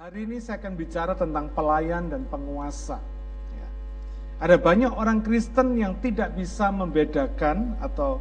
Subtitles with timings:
[0.00, 2.96] Hari ini saya akan bicara tentang pelayan dan penguasa.
[3.52, 3.68] Ya.
[4.40, 8.16] Ada banyak orang Kristen yang tidak bisa membedakan atau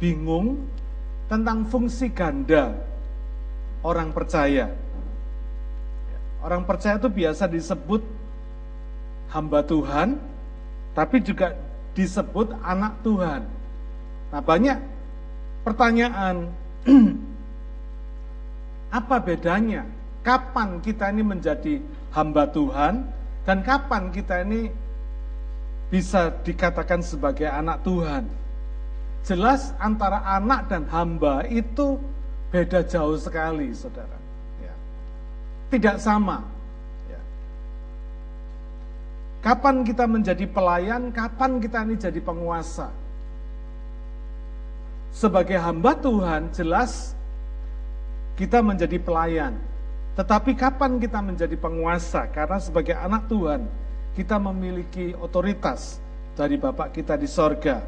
[0.00, 0.64] bingung
[1.28, 2.72] tentang fungsi ganda
[3.84, 4.72] orang percaya.
[6.08, 6.18] Ya.
[6.40, 8.00] Orang percaya itu biasa disebut
[9.28, 10.16] hamba Tuhan,
[10.96, 11.52] tapi juga
[11.92, 13.44] disebut anak Tuhan.
[14.32, 14.80] Nah banyak
[15.60, 16.48] pertanyaan,
[18.96, 19.97] apa bedanya
[20.28, 21.80] kapan kita ini menjadi
[22.12, 23.00] hamba Tuhan
[23.48, 24.68] dan kapan kita ini
[25.88, 28.28] bisa dikatakan sebagai anak Tuhan.
[29.24, 31.96] Jelas antara anak dan hamba itu
[32.52, 34.20] beda jauh sekali, saudara.
[34.60, 34.74] Ya.
[35.72, 36.44] Tidak sama.
[37.08, 37.20] Ya.
[39.40, 42.92] Kapan kita menjadi pelayan, kapan kita ini jadi penguasa.
[45.08, 47.16] Sebagai hamba Tuhan, jelas
[48.36, 49.56] kita menjadi pelayan.
[50.18, 52.26] Tetapi kapan kita menjadi penguasa?
[52.34, 53.62] Karena sebagai anak Tuhan,
[54.18, 56.02] kita memiliki otoritas
[56.34, 57.78] dari Bapak kita di sorga.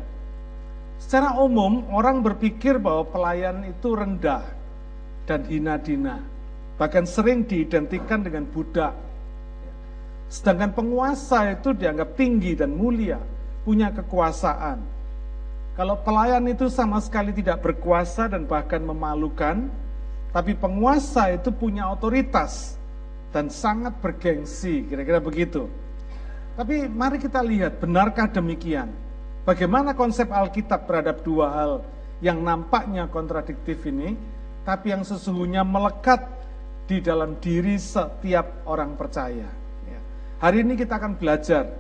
[1.03, 4.47] Secara umum, orang berpikir bahwa pelayan itu rendah
[5.27, 6.23] dan hina dina.
[6.79, 8.95] Bahkan sering diidentikan dengan budak.
[10.31, 13.19] Sedangkan penguasa itu dianggap tinggi dan mulia,
[13.67, 14.79] punya kekuasaan.
[15.75, 19.67] Kalau pelayan itu sama sekali tidak berkuasa dan bahkan memalukan,
[20.31, 22.79] tapi penguasa itu punya otoritas
[23.35, 25.67] dan sangat bergengsi, kira-kira begitu.
[26.55, 28.91] Tapi mari kita lihat, benarkah demikian?
[29.47, 31.73] Bagaimana konsep Alkitab terhadap dua hal
[32.21, 34.15] yang nampaknya kontradiktif ini,
[34.63, 36.27] tapi yang sesungguhnya melekat
[36.85, 39.49] di dalam diri setiap orang percaya.
[39.87, 40.01] Ya.
[40.43, 41.71] Hari ini kita akan belajar,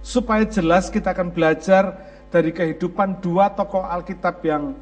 [0.00, 1.96] supaya jelas kita akan belajar
[2.30, 4.76] dari kehidupan dua tokoh Alkitab yang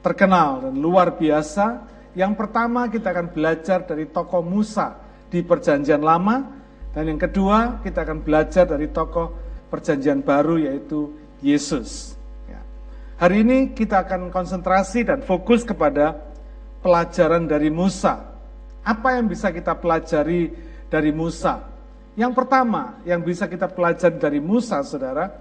[0.00, 1.84] terkenal dan luar biasa,
[2.16, 4.96] yang pertama kita akan belajar dari tokoh Musa
[5.28, 6.48] di perjanjian lama,
[6.96, 9.36] dan yang kedua kita akan belajar dari tokoh
[9.68, 11.12] perjanjian baru yaitu
[11.44, 12.16] Yesus.
[12.48, 12.64] Ya.
[13.20, 16.16] Hari ini kita akan konsentrasi dan fokus kepada
[16.80, 18.32] pelajaran dari Musa.
[18.80, 20.56] Apa yang bisa kita pelajari
[20.88, 21.68] dari Musa?
[22.16, 25.36] Yang pertama yang bisa kita pelajari dari Musa, saudara,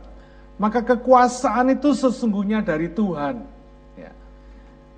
[0.59, 3.47] maka kekuasaan itu sesungguhnya dari Tuhan.
[3.95, 4.11] Ya.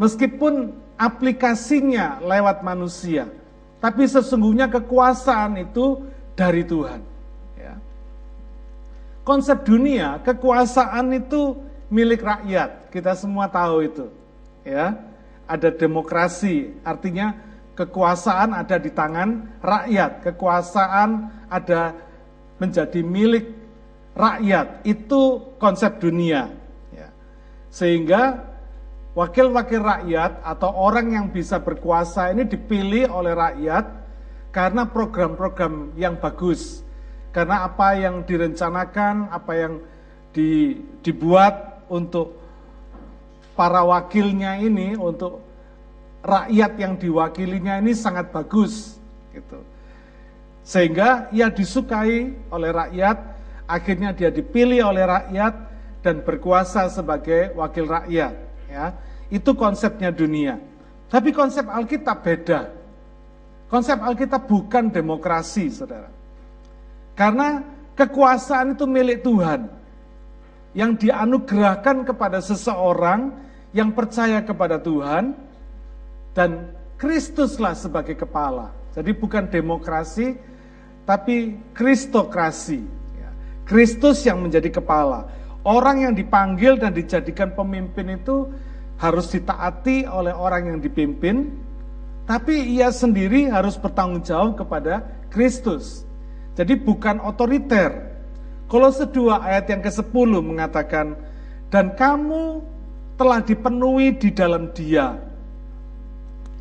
[0.02, 3.30] Meskipun aplikasinya lewat manusia.
[3.78, 6.02] Tapi sesungguhnya kekuasaan itu
[6.34, 7.02] dari Tuhan.
[7.56, 7.78] Ya.
[9.22, 11.62] Konsep dunia, kekuasaan itu
[11.94, 12.90] milik rakyat.
[12.90, 14.06] Kita semua tahu itu.
[14.68, 15.00] Ya,
[15.48, 17.32] ada demokrasi, artinya
[17.78, 20.26] kekuasaan ada di tangan rakyat.
[20.26, 21.94] Kekuasaan ada
[22.58, 23.54] menjadi milik
[24.18, 24.82] rakyat.
[24.84, 26.50] Itu konsep dunia.
[26.92, 27.14] Ya.
[27.70, 28.47] Sehingga
[29.18, 33.90] wakil-wakil rakyat atau orang yang bisa berkuasa ini dipilih oleh rakyat
[34.54, 36.86] karena program-program yang bagus.
[37.34, 39.74] Karena apa yang direncanakan, apa yang
[40.38, 42.38] di, dibuat untuk
[43.58, 45.42] para wakilnya ini, untuk
[46.22, 49.02] rakyat yang diwakilinya ini sangat bagus.
[49.34, 49.62] gitu.
[50.62, 53.18] Sehingga ia disukai oleh rakyat,
[53.66, 55.54] akhirnya dia dipilih oleh rakyat
[56.06, 58.34] dan berkuasa sebagai wakil rakyat.
[58.68, 60.60] Ya, itu konsepnya dunia.
[61.08, 62.72] Tapi konsep Alkitab beda.
[63.68, 66.08] Konsep Alkitab bukan demokrasi, saudara.
[67.16, 67.64] Karena
[67.96, 69.68] kekuasaan itu milik Tuhan.
[70.76, 73.36] Yang dianugerahkan kepada seseorang
[73.76, 75.36] yang percaya kepada Tuhan.
[76.32, 78.74] Dan Kristuslah sebagai kepala.
[78.98, 80.34] Jadi bukan demokrasi,
[81.06, 82.82] tapi kristokrasi.
[83.16, 83.30] Ya.
[83.64, 85.30] Kristus yang menjadi kepala.
[85.62, 88.50] Orang yang dipanggil dan dijadikan pemimpin itu
[88.98, 91.54] harus ditaati oleh orang yang dipimpin,
[92.26, 96.04] tapi ia sendiri harus bertanggung jawab kepada Kristus.
[96.58, 98.18] Jadi bukan otoriter.
[98.68, 101.16] Kolose 2 ayat yang ke-10 mengatakan,
[101.72, 102.60] dan kamu
[103.16, 105.16] telah dipenuhi di dalam dia.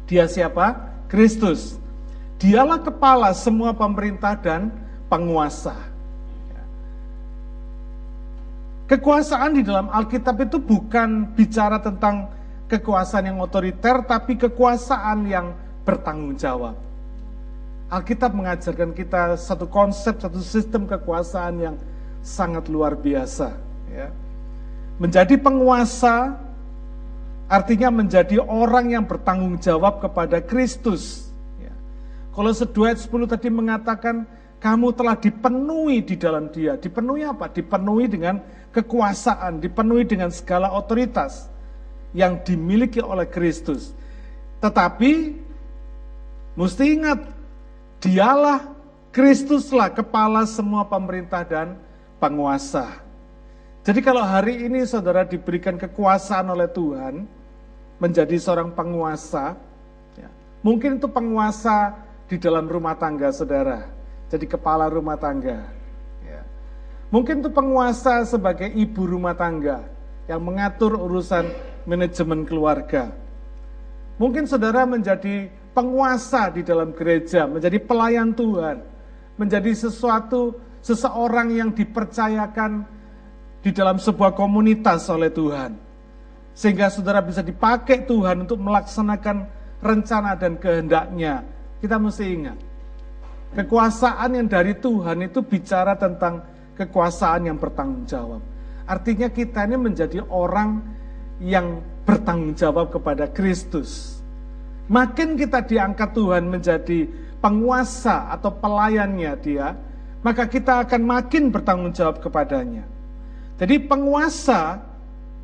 [0.07, 0.87] Dia siapa?
[1.11, 1.81] Kristus.
[2.39, 4.71] Dialah kepala semua pemerintah dan
[5.11, 5.75] penguasa.
[8.87, 12.31] Kekuasaan di dalam Alkitab itu bukan bicara tentang
[12.71, 16.79] kekuasaan yang otoriter, tapi kekuasaan yang bertanggung jawab.
[17.91, 21.77] Alkitab mengajarkan kita satu konsep, satu sistem kekuasaan yang
[22.23, 23.55] sangat luar biasa.
[23.91, 24.11] Ya.
[24.99, 26.35] Menjadi penguasa
[27.47, 31.27] artinya menjadi orang yang bertanggung jawab kepada Kristus.
[32.37, 34.29] Kalau 2 ayat 10 tadi mengatakan,
[34.67, 36.75] kamu telah dipenuhi di dalam dia.
[36.75, 37.47] Dipenuhi apa?
[37.47, 38.43] Dipenuhi dengan
[38.75, 41.47] kekuasaan, dipenuhi dengan segala otoritas
[42.11, 43.95] yang dimiliki oleh Kristus.
[44.59, 45.39] Tetapi
[46.59, 47.21] mesti ingat,
[48.03, 48.75] Dialah
[49.15, 51.81] Kristuslah kepala semua pemerintah dan
[52.21, 53.01] penguasa.
[53.87, 57.25] Jadi kalau hari ini saudara diberikan kekuasaan oleh Tuhan
[57.97, 59.57] menjadi seorang penguasa,
[60.21, 60.29] ya,
[60.61, 61.97] mungkin itu penguasa
[62.29, 63.89] di dalam rumah tangga saudara,
[64.27, 65.67] jadi kepala rumah tangga.
[66.27, 66.43] Ya.
[67.15, 69.87] Mungkin itu penguasa sebagai ibu rumah tangga
[70.27, 71.47] yang mengatur urusan
[71.87, 73.15] manajemen keluarga.
[74.19, 75.47] Mungkin saudara menjadi
[75.77, 78.83] penguasa di dalam gereja, menjadi pelayan Tuhan,
[79.37, 82.89] menjadi sesuatu seseorang yang dipercayakan
[83.61, 85.77] di dalam sebuah komunitas oleh Tuhan.
[86.57, 89.45] Sehingga saudara bisa dipakai Tuhan untuk melaksanakan
[89.85, 91.45] rencana dan kehendaknya.
[91.77, 92.57] Kita mesti ingat,
[93.57, 96.45] kekuasaan yang dari Tuhan itu bicara tentang
[96.77, 98.45] kekuasaan yang bertanggung jawab.
[98.85, 100.85] Artinya kita ini menjadi orang
[101.41, 104.21] yang bertanggung jawab kepada Kristus.
[104.87, 107.09] Makin kita diangkat Tuhan menjadi
[107.41, 109.75] penguasa atau pelayannya dia,
[110.23, 112.87] maka kita akan makin bertanggung jawab kepadanya.
[113.57, 114.85] Jadi penguasa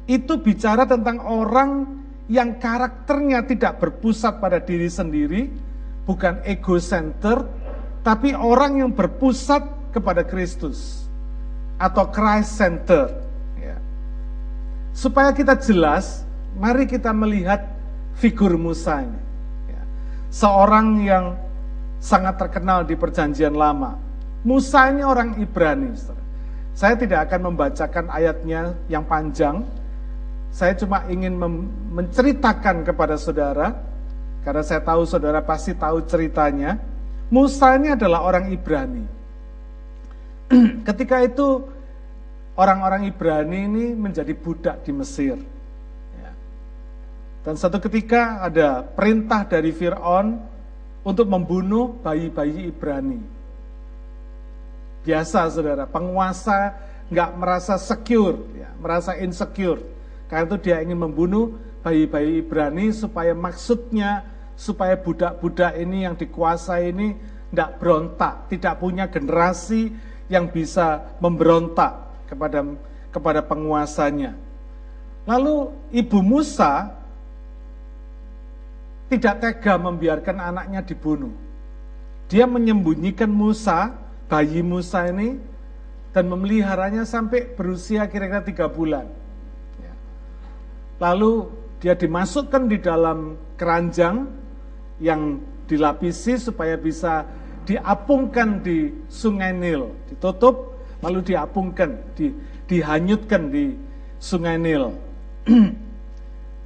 [0.05, 5.51] itu bicara tentang orang yang karakternya tidak berpusat pada diri sendiri,
[6.07, 7.43] bukan ego center,
[8.03, 9.63] tapi orang yang berpusat
[9.95, 11.07] kepada Kristus
[11.79, 13.11] atau Christ center.
[13.59, 13.79] Ya.
[14.91, 16.27] Supaya kita jelas,
[16.59, 17.63] mari kita melihat
[18.19, 19.23] figur Musa ini.
[19.71, 19.83] Ya.
[20.35, 21.25] Seorang yang
[22.03, 23.95] sangat terkenal di perjanjian lama.
[24.43, 25.95] Musa ini orang Ibrani.
[26.75, 29.63] Saya tidak akan membacakan ayatnya yang panjang.
[30.51, 31.39] Saya cuma ingin
[31.95, 33.73] menceritakan kepada saudara,
[34.43, 36.77] karena saya tahu saudara pasti tahu ceritanya.
[37.33, 39.09] Musa ini adalah orang Ibrani.
[40.89, 41.65] Ketika itu
[42.61, 45.41] orang-orang Ibrani ini menjadi budak di Mesir.
[46.21, 46.31] Ya.
[47.41, 50.37] Dan satu ketika ada perintah dari Fir'aun
[51.01, 53.21] untuk membunuh bayi-bayi Ibrani.
[55.03, 56.77] Biasa saudara, penguasa
[57.11, 59.83] nggak merasa secure, ya, merasa insecure.
[60.31, 64.23] Karena itu dia ingin membunuh bayi-bayi Ibrani supaya maksudnya
[64.57, 67.17] supaya budak-budak ini yang dikuasai ini
[67.53, 69.93] tidak berontak, tidak punya generasi
[70.33, 72.65] yang bisa memberontak kepada
[73.13, 74.33] kepada penguasanya.
[75.29, 76.97] Lalu ibu Musa
[79.13, 81.37] tidak tega membiarkan anaknya dibunuh.
[82.33, 83.93] Dia menyembunyikan Musa,
[84.33, 85.37] bayi Musa ini,
[86.17, 89.05] dan memeliharanya sampai berusia kira-kira tiga bulan.
[89.77, 89.93] Ya.
[90.97, 91.53] Lalu
[91.85, 94.25] dia dimasukkan di dalam keranjang
[95.03, 97.27] yang dilapisi supaya bisa
[97.67, 102.31] diapungkan di sungai Nil, ditutup lalu diapungkan, di,
[102.71, 103.75] dihanyutkan di
[104.23, 104.95] sungai Nil.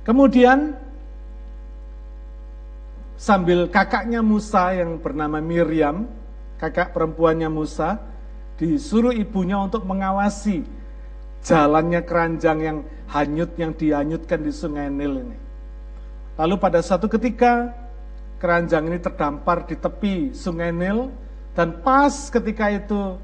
[0.06, 0.76] Kemudian
[3.16, 6.04] sambil kakaknya Musa yang bernama Miriam,
[6.60, 8.00] kakak perempuannya Musa,
[8.60, 10.64] disuruh ibunya untuk mengawasi
[11.44, 12.78] jalannya keranjang yang
[13.12, 15.38] hanyut yang dihanyutkan di sungai Nil ini.
[16.36, 17.72] Lalu pada satu ketika
[18.36, 21.08] keranjang ini terdampar di tepi sungai Nil
[21.56, 23.16] dan pas ketika itu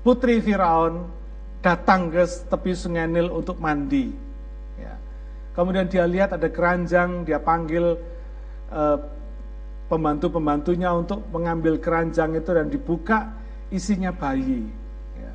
[0.00, 1.08] putri Firaun
[1.60, 4.12] datang ke tepi sungai Nil untuk mandi.
[4.80, 4.96] Ya.
[5.52, 7.96] Kemudian dia lihat ada keranjang, dia panggil
[8.74, 8.98] Eh,
[9.84, 13.30] pembantu-pembantunya untuk mengambil keranjang itu dan dibuka
[13.70, 14.66] isinya bayi.
[15.14, 15.32] Ya.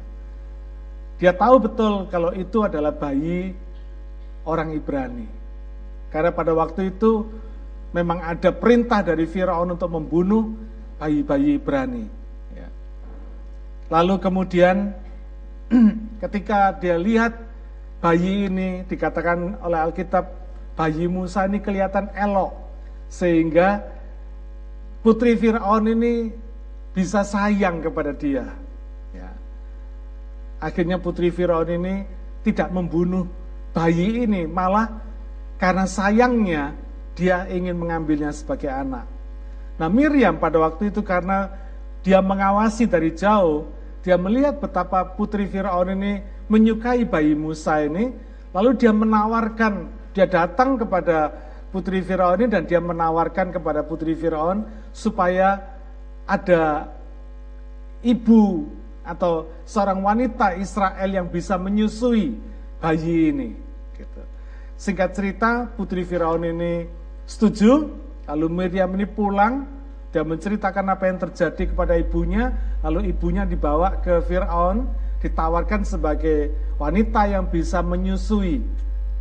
[1.22, 3.56] Dia tahu betul kalau itu adalah bayi
[4.44, 5.30] orang Ibrani.
[6.12, 7.30] Karena pada waktu itu
[7.96, 10.54] memang ada perintah dari Firaun untuk membunuh
[11.02, 12.06] bayi-bayi Ibrani.
[12.54, 12.68] Ya.
[13.90, 14.94] Lalu kemudian
[16.24, 17.34] ketika dia lihat
[18.00, 20.26] bayi ini dikatakan oleh Alkitab
[20.78, 22.56] bayi Musa ini kelihatan elok
[23.10, 23.84] sehingga
[25.02, 26.32] putri Fir'aun ini
[26.94, 28.46] bisa sayang kepada dia.
[29.12, 29.30] Ya.
[30.62, 32.06] Akhirnya putri Fir'aun ini
[32.46, 33.28] tidak membunuh
[33.76, 34.88] bayi ini, malah
[35.60, 36.72] karena sayangnya
[37.14, 39.06] dia ingin mengambilnya sebagai anak.
[39.80, 41.50] Nah Miriam pada waktu itu karena
[42.04, 43.68] dia mengawasi dari jauh,
[44.04, 48.12] dia melihat betapa putri Fir'aun ini menyukai bayi Musa ini,
[48.52, 49.88] lalu dia menawarkan,
[50.18, 51.32] dia datang kepada
[51.70, 55.62] putri Firaun ini dan dia menawarkan kepada putri Firaun supaya
[56.26, 56.90] ada
[58.02, 58.66] ibu
[59.06, 62.38] atau seorang wanita Israel yang bisa menyusui
[62.82, 63.50] bayi ini.
[63.98, 64.22] Gitu.
[64.78, 66.90] Singkat cerita, putri Firaun ini
[67.30, 67.94] setuju,
[68.26, 69.70] lalu Miriam ini pulang,
[70.10, 72.50] dia menceritakan apa yang terjadi kepada ibunya,
[72.82, 74.90] lalu ibunya dibawa ke Firaun,
[75.22, 76.50] ditawarkan sebagai
[76.82, 78.66] wanita yang bisa menyusui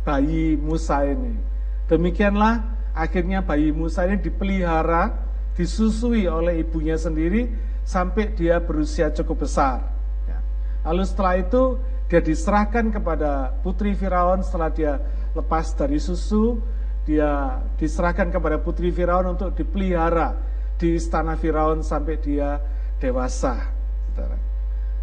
[0.01, 1.37] bayi Musa ini.
[1.85, 2.65] Demikianlah
[2.97, 5.13] akhirnya bayi Musa ini dipelihara,
[5.53, 7.51] disusui oleh ibunya sendiri
[7.85, 9.85] sampai dia berusia cukup besar.
[10.25, 10.39] Ya.
[10.87, 11.77] Lalu setelah itu
[12.09, 14.97] dia diserahkan kepada putri Firaun setelah dia
[15.37, 16.57] lepas dari susu,
[17.09, 20.37] dia diserahkan kepada putri Firaun untuk dipelihara
[20.77, 22.61] di istana Firaun sampai dia
[23.01, 23.57] dewasa.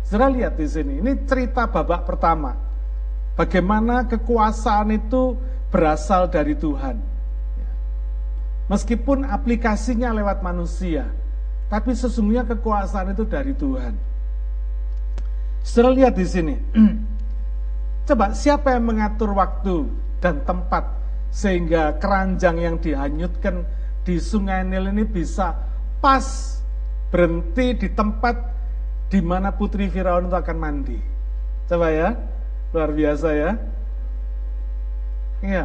[0.06, 0.30] Saudara.
[0.30, 2.54] Lihat di sini, ini cerita babak pertama.
[3.34, 5.34] Bagaimana kekuasaan itu
[5.74, 6.94] berasal dari Tuhan.
[7.58, 7.70] Ya.
[8.70, 11.10] Meskipun aplikasinya lewat manusia,
[11.66, 13.98] tapi sesungguhnya kekuasaan itu dari Tuhan.
[15.66, 16.54] Saudara lihat di sini.
[18.06, 19.90] Coba siapa yang mengatur waktu
[20.22, 20.95] dan tempat
[21.36, 23.68] sehingga keranjang yang dihanyutkan
[24.08, 25.52] di Sungai Nil ini bisa
[26.00, 26.56] pas
[27.12, 28.56] berhenti di tempat
[29.12, 30.98] di mana putri Firaun itu akan mandi.
[31.68, 32.16] Coba ya,
[32.72, 33.50] luar biasa ya.
[35.44, 35.64] Iya.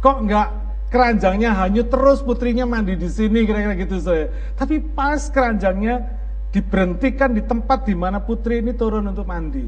[0.00, 0.48] Kok enggak
[0.92, 4.32] keranjangnya hanyut terus putrinya mandi di sini kira-kira gitu saya.
[4.56, 6.20] Tapi pas keranjangnya
[6.52, 9.64] diberhentikan di tempat di mana putri ini turun untuk mandi.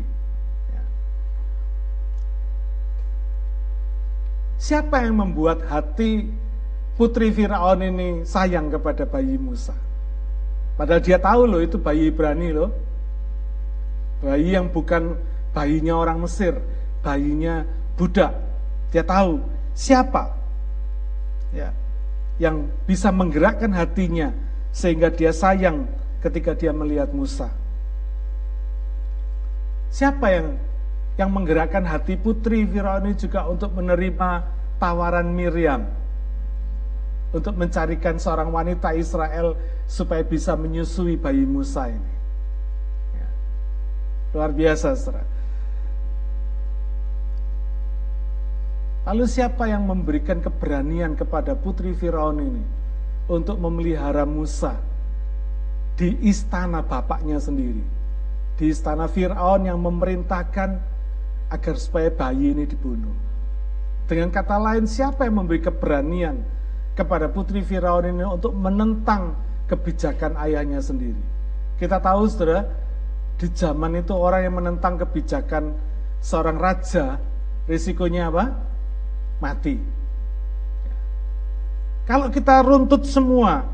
[0.69, 0.83] Ya.
[4.59, 6.31] Siapa yang membuat hati
[6.95, 9.75] putri Firaun ini sayang kepada bayi Musa?
[10.75, 12.71] Padahal dia tahu loh itu bayi Ibrani loh.
[14.25, 15.15] Bayi yang bukan
[15.55, 16.59] bayinya orang Mesir,
[17.05, 17.63] bayinya
[17.95, 18.35] budak.
[18.91, 19.43] Dia tahu
[19.75, 20.35] siapa
[21.55, 21.71] ya,
[22.39, 24.35] yang bisa menggerakkan hatinya
[24.75, 25.87] sehingga dia sayang
[26.23, 27.47] ketika dia melihat Musa.
[29.95, 30.59] Siapa yang
[31.15, 34.43] yang menggerakkan hati putri Firaun juga untuk menerima
[34.83, 35.87] tawaran Miriam
[37.35, 39.59] untuk mencarikan seorang wanita Israel
[39.91, 42.15] supaya bisa menyusui bayi Musa ini.
[43.19, 43.29] Ya.
[44.39, 45.27] Luar biasa, saudara.
[49.05, 52.65] Lalu siapa yang memberikan keberanian kepada putri Firaun ini
[53.29, 54.81] untuk memelihara Musa
[55.99, 57.85] di istana bapaknya sendiri?
[58.57, 60.94] Di istana Firaun yang memerintahkan
[61.53, 63.13] agar supaya bayi ini dibunuh.
[64.05, 66.45] Dengan kata lain, siapa yang memberi keberanian
[66.93, 69.33] kepada putri Firaun ini untuk menentang
[69.65, 71.21] kebijakan ayahnya sendiri?
[71.81, 72.69] Kita tahu, saudara,
[73.41, 75.73] di zaman itu orang yang menentang kebijakan
[76.21, 77.19] seorang raja,
[77.67, 78.45] risikonya apa?
[79.43, 79.77] mati.
[82.05, 83.65] Kalau kita runtut semua,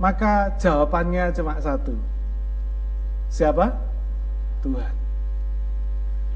[0.00, 1.92] maka jawabannya cuma satu.
[3.28, 3.76] Siapa?
[4.64, 4.99] Tuhan.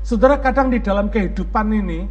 [0.04, 2.04] Saudara kadang di dalam kehidupan ini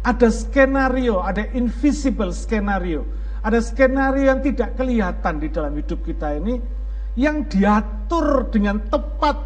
[0.00, 3.04] ada skenario, ada invisible skenario,
[3.44, 6.56] ada skenario yang tidak kelihatan di dalam hidup kita ini
[7.12, 9.36] yang diatur dengan tepat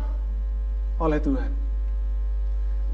[1.03, 1.51] oleh Tuhan.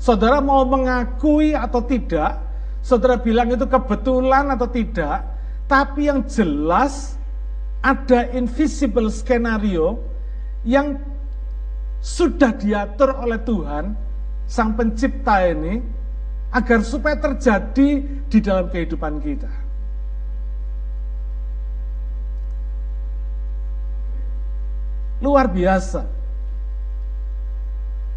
[0.00, 2.40] Saudara mau mengakui atau tidak,
[2.80, 5.28] saudara bilang itu kebetulan atau tidak,
[5.68, 7.20] tapi yang jelas
[7.84, 10.00] ada invisible skenario
[10.64, 10.96] yang
[12.00, 14.05] sudah diatur oleh Tuhan,
[14.46, 15.82] Sang Pencipta ini,
[16.54, 17.90] agar supaya terjadi
[18.30, 19.50] di dalam kehidupan kita.
[25.20, 26.06] Luar biasa.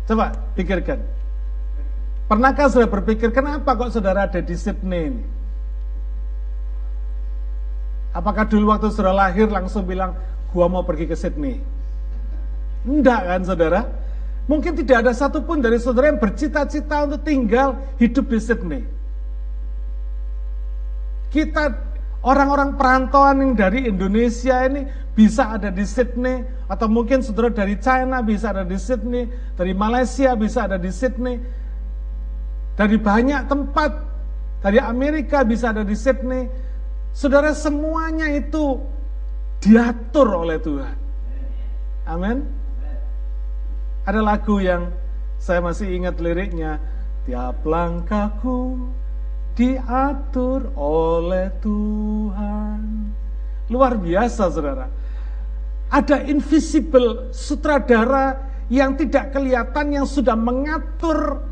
[0.05, 0.99] Coba pikirkan.
[2.29, 5.23] Pernahkah saudara berpikir, kenapa kok saudara ada di Sydney ini?
[8.13, 10.13] Apakah dulu waktu saudara lahir langsung bilang,
[10.53, 11.61] gua mau pergi ke Sydney?
[12.85, 13.81] Enggak kan saudara?
[14.49, 18.81] Mungkin tidak ada satupun dari saudara yang bercita-cita untuk tinggal hidup di Sydney.
[21.29, 21.69] Kita
[22.25, 28.25] orang-orang perantauan yang dari Indonesia ini bisa ada di Sydney atau mungkin saudara dari China
[28.25, 31.37] bisa ada di Sydney, dari Malaysia bisa ada di Sydney,
[32.73, 33.91] dari banyak tempat,
[34.65, 36.49] dari Amerika bisa ada di Sydney.
[37.13, 38.81] Saudara semuanya itu
[39.61, 40.97] diatur oleh Tuhan.
[42.09, 42.58] Amin.
[44.09, 44.89] Ada lagu yang
[45.37, 46.81] saya masih ingat liriknya.
[47.29, 48.89] Tiap langkahku
[49.53, 52.81] diatur oleh Tuhan.
[53.69, 54.89] Luar biasa saudara.
[55.93, 61.45] Ada invisible sutradara yang tidak kelihatan yang sudah mengatur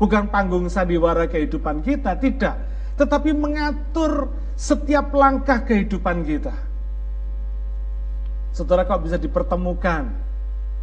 [0.00, 2.56] Bukan panggung sandiwara kehidupan kita, tidak.
[2.96, 6.56] Tetapi mengatur setiap langkah kehidupan kita.
[8.56, 10.29] Saudara kok bisa dipertemukan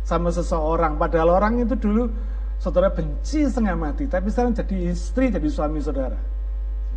[0.07, 2.07] sama seseorang, padahal orang itu dulu
[2.63, 6.15] saudara benci setengah mati, tapi sekarang jadi istri, jadi suami saudara.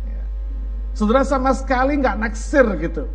[0.07, 0.23] Ya.
[0.95, 3.11] Saudara sama sekali nggak naksir gitu.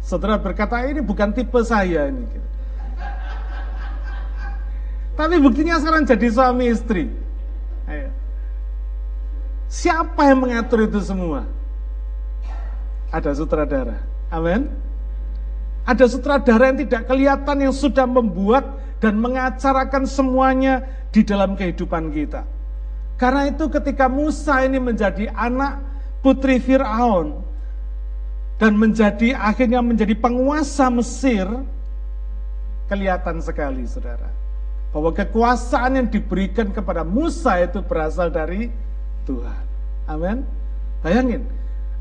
[0.00, 2.24] Saudara berkata ini bukan tipe saya ini.
[2.24, 2.48] Gitu.
[5.12, 7.04] Tapi buktinya sekarang jadi suami istri.
[9.68, 11.44] Siapa yang mengatur itu semua?
[13.12, 14.00] Ada sutradara.
[14.32, 14.64] Amin.
[15.84, 18.64] Ada sutradara yang tidak kelihatan yang sudah membuat
[18.98, 20.82] dan mengacarakan semuanya
[21.14, 22.42] di dalam kehidupan kita.
[23.18, 25.82] Karena itu ketika Musa ini menjadi anak
[26.22, 27.42] putri Fir'aun
[28.62, 31.46] dan menjadi akhirnya menjadi penguasa Mesir,
[32.86, 34.30] kelihatan sekali saudara.
[34.94, 38.70] Bahwa kekuasaan yang diberikan kepada Musa itu berasal dari
[39.26, 39.64] Tuhan.
[40.08, 40.46] Amin.
[41.04, 41.44] Bayangin,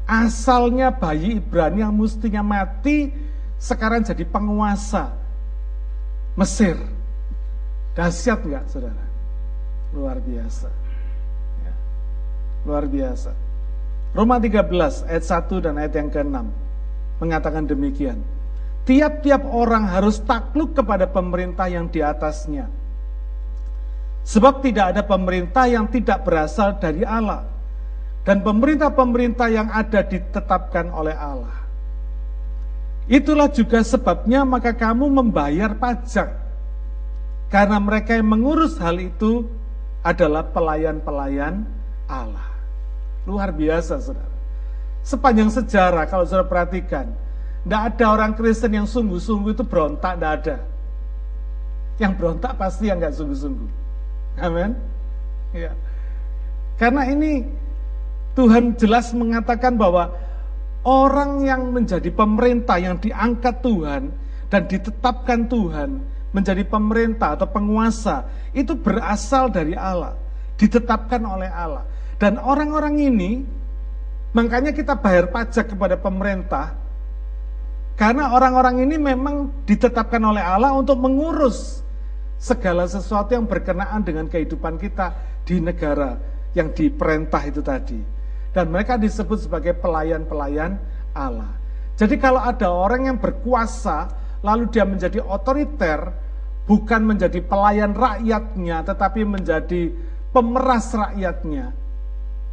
[0.08, 3.12] asalnya bayi Ibrani yang mestinya mati
[3.58, 5.17] sekarang jadi penguasa
[6.38, 6.78] Mesir.
[7.98, 9.06] Dahsyat nggak saudara?
[9.98, 10.70] Luar biasa.
[11.66, 11.74] Ya.
[12.62, 13.34] Luar biasa.
[14.14, 16.38] Roma 13 ayat 1 dan ayat yang ke-6
[17.18, 18.22] mengatakan demikian.
[18.86, 22.70] Tiap-tiap orang harus takluk kepada pemerintah yang di atasnya.
[24.24, 27.44] Sebab tidak ada pemerintah yang tidak berasal dari Allah.
[28.24, 31.57] Dan pemerintah-pemerintah yang ada ditetapkan oleh Allah.
[33.08, 36.28] Itulah juga sebabnya maka kamu membayar pajak.
[37.48, 39.48] Karena mereka yang mengurus hal itu
[40.04, 41.64] adalah pelayan-pelayan
[42.12, 42.52] Allah.
[43.24, 44.36] Luar biasa saudara.
[45.08, 47.08] Sepanjang sejarah kalau saudara perhatikan,
[47.64, 50.56] tidak ada orang Kristen yang sungguh-sungguh itu berontak, tidak ada.
[51.96, 53.70] Yang berontak pasti yang nggak sungguh-sungguh.
[54.44, 54.76] Amin.
[55.56, 55.72] Ya.
[56.76, 57.48] Karena ini
[58.36, 60.12] Tuhan jelas mengatakan bahwa
[60.88, 64.08] Orang yang menjadi pemerintah yang diangkat Tuhan
[64.48, 66.00] dan ditetapkan Tuhan
[66.32, 68.24] menjadi pemerintah atau penguasa
[68.56, 70.16] itu berasal dari Allah,
[70.56, 71.84] ditetapkan oleh Allah.
[72.16, 73.44] Dan orang-orang ini
[74.32, 76.72] makanya kita bayar pajak kepada pemerintah
[78.00, 81.84] karena orang-orang ini memang ditetapkan oleh Allah untuk mengurus
[82.40, 85.12] segala sesuatu yang berkenaan dengan kehidupan kita
[85.44, 86.16] di negara
[86.56, 88.17] yang diperintah itu tadi
[88.58, 90.82] dan mereka disebut sebagai pelayan-pelayan
[91.14, 91.54] Allah.
[91.94, 94.10] Jadi kalau ada orang yang berkuasa
[94.42, 96.10] lalu dia menjadi otoriter,
[96.66, 99.94] bukan menjadi pelayan rakyatnya tetapi menjadi
[100.34, 101.70] pemeras rakyatnya,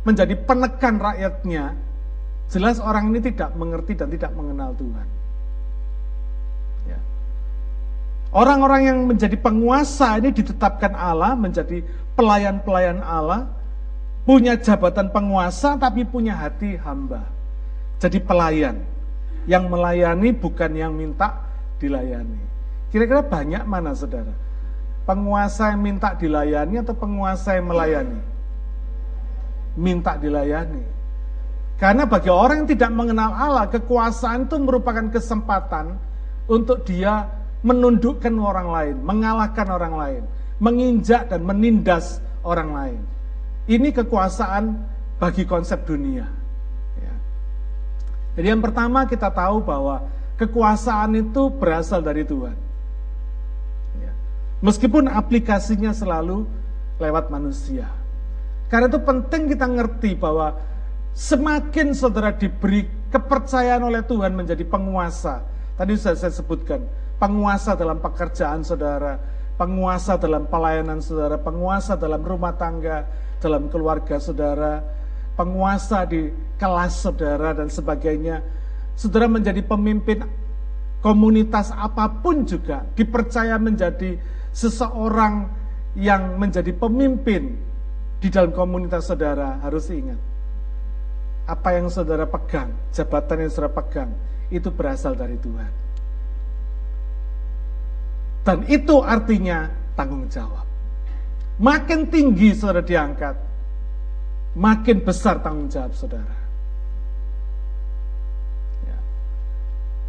[0.04, 1.72] menjadi penekan rakyatnya,
[2.52, 5.08] jelas orang ini tidak mengerti dan tidak mengenal Tuhan.
[6.84, 7.00] Ya.
[8.28, 11.80] Orang-orang yang menjadi penguasa ini ditetapkan Allah menjadi
[12.12, 13.48] pelayan-pelayan Allah,
[14.24, 17.28] punya jabatan penguasa tapi punya hati hamba.
[18.00, 18.80] Jadi pelayan.
[19.44, 21.44] Yang melayani bukan yang minta
[21.76, 22.40] dilayani.
[22.88, 24.32] Kira-kira banyak mana saudara?
[25.04, 28.20] Penguasa yang minta dilayani atau penguasa yang melayani?
[29.76, 30.80] Minta dilayani.
[31.76, 36.00] Karena bagi orang yang tidak mengenal Allah, kekuasaan itu merupakan kesempatan
[36.48, 37.28] untuk dia
[37.64, 40.22] menundukkan orang lain, mengalahkan orang lain,
[40.62, 43.00] menginjak dan menindas orang lain.
[43.64, 44.77] Ini kekuasaan
[45.16, 46.29] bagi konsep dunia.
[47.00, 47.14] Ya.
[48.37, 50.05] Jadi yang pertama kita tahu bahwa
[50.37, 52.57] kekuasaan itu berasal dari Tuhan.
[54.05, 54.12] Ya.
[54.61, 56.44] Meskipun aplikasinya selalu
[57.00, 57.88] lewat manusia.
[58.68, 60.59] Karena itu penting kita ngerti bahwa
[61.14, 65.46] semakin saudara diberi kepercayaan oleh Tuhan menjadi penguasa.
[65.79, 66.83] Tadi sudah saya sebutkan,
[67.22, 69.18] penguasa dalam pekerjaan saudara,
[69.55, 73.07] penguasa dalam pelayanan saudara, penguasa dalam rumah tangga,
[73.44, 74.80] dalam keluarga saudara,
[75.37, 78.40] penguasa di kelas saudara dan sebagainya.
[78.96, 80.24] Saudara menjadi pemimpin
[81.04, 84.16] komunitas apa pun juga, dipercaya menjadi
[84.57, 85.44] seseorang
[85.92, 87.61] yang menjadi pemimpin
[88.24, 90.16] di dalam komunitas saudara, harus ingat.
[91.44, 94.11] Apa yang saudara pegang, jabatan yang saudara pegang,
[94.48, 95.72] itu berasal dari Tuhan.
[98.44, 100.63] Dan itu artinya tanggung jawab.
[101.54, 103.38] Makin tinggi saudara diangkat,
[104.58, 106.34] makin besar tanggung jawab saudara.
[108.82, 108.98] Ya.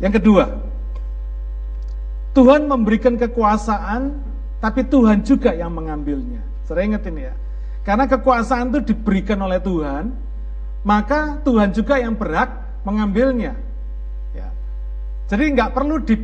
[0.10, 0.45] Yang kedua,
[2.34, 4.17] Tuhan memberikan kekuasaan,
[4.58, 6.41] tapi Tuhan juga yang mengambilnya.
[6.65, 7.36] Saya ingat ini ya.
[7.86, 10.10] Karena kekuasaan itu diberikan oleh Tuhan,
[10.81, 13.53] maka Tuhan juga yang berhak mengambilnya.
[14.34, 14.49] Ya.
[15.29, 16.17] Jadi nggak perlu di,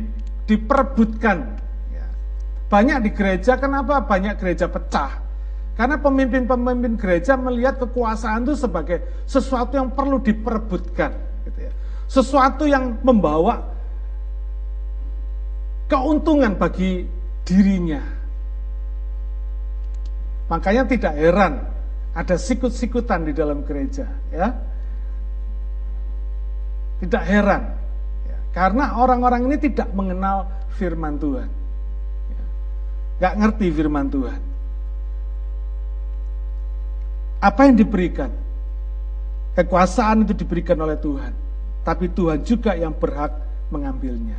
[0.50, 1.61] diperebutkan
[2.72, 5.20] banyak di gereja, kenapa banyak gereja pecah?
[5.76, 11.12] Karena pemimpin-pemimpin gereja melihat kekuasaan itu sebagai sesuatu yang perlu diperebutkan.
[11.44, 11.72] Gitu ya.
[12.08, 13.60] Sesuatu yang membawa
[15.92, 17.04] keuntungan bagi
[17.44, 18.00] dirinya.
[20.48, 21.60] Makanya tidak heran
[22.16, 24.08] ada sikut-sikutan di dalam gereja.
[24.32, 24.48] ya
[27.04, 27.62] Tidak heran.
[28.28, 28.38] Ya.
[28.52, 31.61] Karena orang-orang ini tidak mengenal firman Tuhan.
[33.20, 34.40] Gak ngerti firman Tuhan.
[37.42, 38.30] Apa yang diberikan?
[39.58, 41.34] Kekuasaan itu diberikan oleh Tuhan.
[41.82, 43.34] Tapi Tuhan juga yang berhak
[43.68, 44.38] mengambilnya.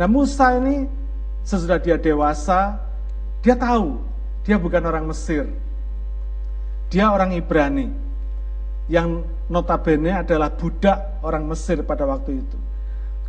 [0.00, 0.88] Nah Musa ini
[1.44, 2.80] sesudah dia dewasa,
[3.44, 4.00] dia tahu
[4.44, 5.44] dia bukan orang Mesir.
[6.90, 7.86] Dia orang Ibrani
[8.90, 12.58] yang notabene adalah budak orang Mesir pada waktu itu.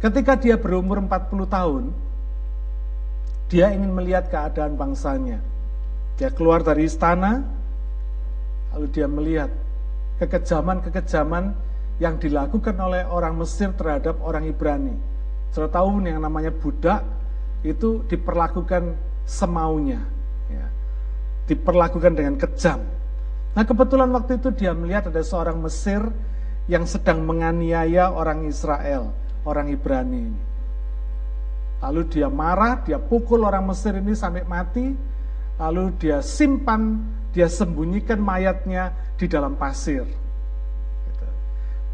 [0.02, 1.84] Ketika dia berumur 40 tahun,
[3.52, 5.44] dia ingin melihat keadaan bangsanya.
[6.16, 7.44] Dia keluar dari istana,
[8.72, 9.52] lalu dia melihat
[10.24, 11.52] kekejaman-kekejaman
[12.00, 14.96] yang dilakukan oleh orang Mesir terhadap orang Ibrani.
[15.52, 17.04] Sudah tahu yang namanya budak
[17.68, 18.96] itu diperlakukan
[19.28, 20.00] semaunya,
[20.48, 20.66] ya.
[21.52, 22.80] diperlakukan dengan kejam.
[23.52, 26.00] Nah kebetulan waktu itu dia melihat ada seorang Mesir
[26.72, 29.12] yang sedang menganiaya orang Israel,
[29.44, 30.51] orang Ibrani ini.
[31.82, 34.94] Lalu dia marah, dia pukul orang Mesir ini sampai mati,
[35.58, 37.02] lalu dia simpan,
[37.34, 40.06] dia sembunyikan mayatnya di dalam pasir.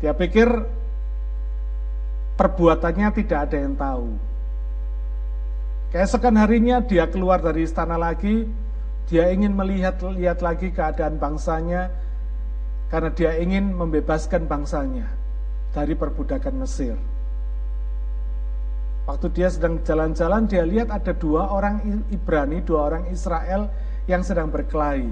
[0.04, 0.48] Dia pikir
[2.36, 4.10] perbuatannya tidak ada yang tahu.
[5.96, 8.44] Keesokan harinya dia keluar dari istana lagi,
[9.08, 11.88] dia ingin melihat-lihat lagi keadaan bangsanya,
[12.92, 15.08] karena dia ingin membebaskan bangsanya
[15.72, 17.00] dari perbudakan Mesir.
[19.08, 21.80] Waktu dia sedang jalan-jalan, dia lihat ada dua orang
[22.12, 23.72] Ibrani, dua orang Israel
[24.04, 25.08] yang sedang berkelahi.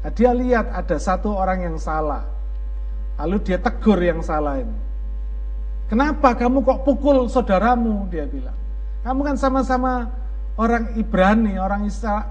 [0.00, 2.24] Nah, dia lihat ada satu orang yang salah.
[3.20, 4.72] Lalu dia tegur yang salah ini.
[5.92, 8.08] Kenapa kamu kok pukul saudaramu?
[8.08, 8.56] Dia bilang.
[9.04, 10.08] Kamu kan sama-sama
[10.56, 11.84] orang Ibrani, orang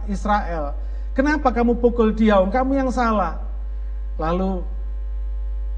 [0.09, 0.73] Israel.
[1.13, 2.41] Kenapa kamu pukul dia?
[2.41, 3.37] Kamu yang salah.
[4.17, 4.65] Lalu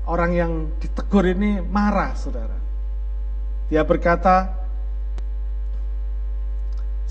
[0.07, 2.55] orang yang ditegur ini marah, saudara.
[3.67, 4.60] Dia berkata,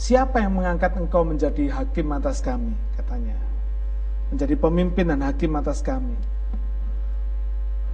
[0.01, 2.73] siapa yang mengangkat engkau menjadi hakim atas kami?
[2.97, 3.37] Katanya.
[4.33, 6.17] Menjadi pemimpin dan hakim atas kami.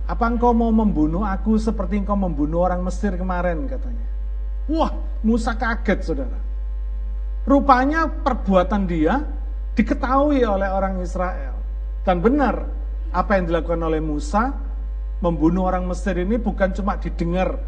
[0.06, 4.06] Apa engkau mau membunuh aku seperti engkau membunuh orang Mesir kemarin katanya.
[4.70, 4.94] Wah,
[5.26, 6.38] Musa kaget saudara.
[7.42, 9.26] Rupanya perbuatan dia
[9.74, 11.58] diketahui oleh orang Israel.
[12.06, 12.70] Dan benar,
[13.10, 14.54] apa yang dilakukan oleh Musa,
[15.18, 17.58] membunuh orang Mesir ini bukan cuma didengar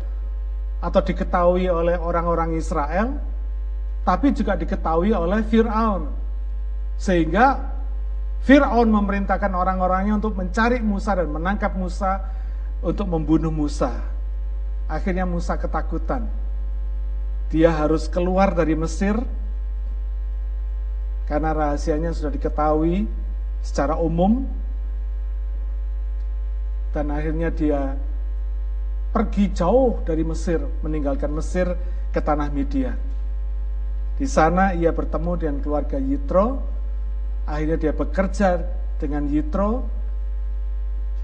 [0.78, 3.18] atau diketahui oleh orang-orang Israel,
[4.08, 6.08] tapi juga diketahui oleh Fir'aun.
[6.96, 7.60] Sehingga
[8.40, 12.24] Fir'aun memerintahkan orang-orangnya untuk mencari Musa dan menangkap Musa
[12.80, 13.92] untuk membunuh Musa.
[14.88, 16.24] Akhirnya Musa ketakutan.
[17.52, 19.20] Dia harus keluar dari Mesir
[21.28, 23.04] karena rahasianya sudah diketahui
[23.60, 24.48] secara umum
[26.96, 27.92] dan akhirnya dia
[29.12, 31.76] pergi jauh dari Mesir, meninggalkan Mesir
[32.08, 33.07] ke tanah Midian.
[34.18, 36.58] Di sana ia bertemu dengan keluarga Yitro,
[37.48, 38.60] Akhirnya dia bekerja
[39.00, 39.88] dengan Yitro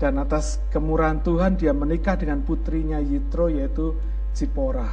[0.00, 3.92] dan atas kemurahan Tuhan dia menikah dengan putrinya Yitro yaitu
[4.32, 4.88] Zipora.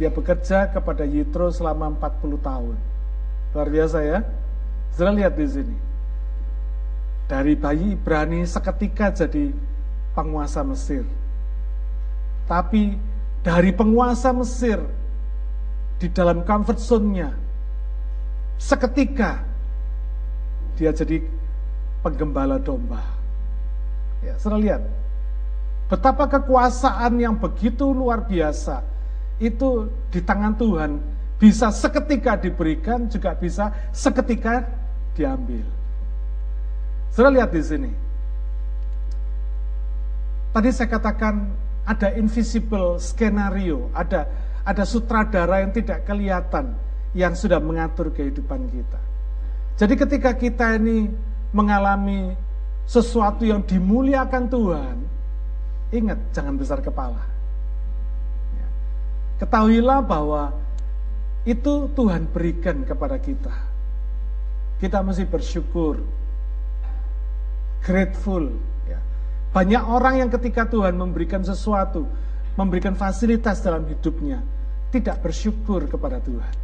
[0.00, 2.76] Dia bekerja kepada Yitro selama 40 tahun.
[3.54, 4.18] Luar biasa ya.
[4.96, 5.76] Sudah lihat di sini.
[7.28, 9.52] Dari bayi Ibrani seketika jadi
[10.16, 11.06] penguasa Mesir.
[12.50, 12.98] Tapi
[13.44, 14.80] dari penguasa Mesir
[16.00, 17.44] di dalam comfort zone-nya
[18.58, 19.44] Seketika
[20.74, 21.22] dia jadi
[22.02, 23.02] penggembala domba.
[24.24, 24.82] Ya, sudah lihat
[25.86, 28.82] betapa kekuasaan yang begitu luar biasa
[29.38, 30.90] itu di tangan Tuhan
[31.36, 34.64] bisa seketika diberikan juga bisa seketika
[35.14, 35.66] diambil.
[37.12, 37.90] Sudah lihat di sini.
[40.54, 41.50] Tadi saya katakan
[41.84, 44.28] ada invisible skenario, ada
[44.64, 46.72] ada sutradara yang tidak kelihatan
[47.12, 49.00] yang sudah mengatur kehidupan kita.
[49.76, 51.12] Jadi ketika kita ini
[51.52, 52.34] mengalami
[52.88, 54.96] sesuatu yang dimuliakan Tuhan,
[55.92, 57.22] ingat jangan besar kepala.
[58.56, 58.68] Ya.
[59.44, 60.56] Ketahuilah bahwa
[61.44, 63.52] itu Tuhan berikan kepada kita.
[64.80, 66.00] Kita mesti bersyukur,
[67.84, 68.73] grateful.
[69.54, 69.62] Ya.
[69.62, 72.10] Banyak orang yang ketika Tuhan memberikan sesuatu,
[72.58, 74.42] memberikan fasilitas dalam hidupnya,
[74.90, 76.54] tidak bersyukur kepada Tuhan.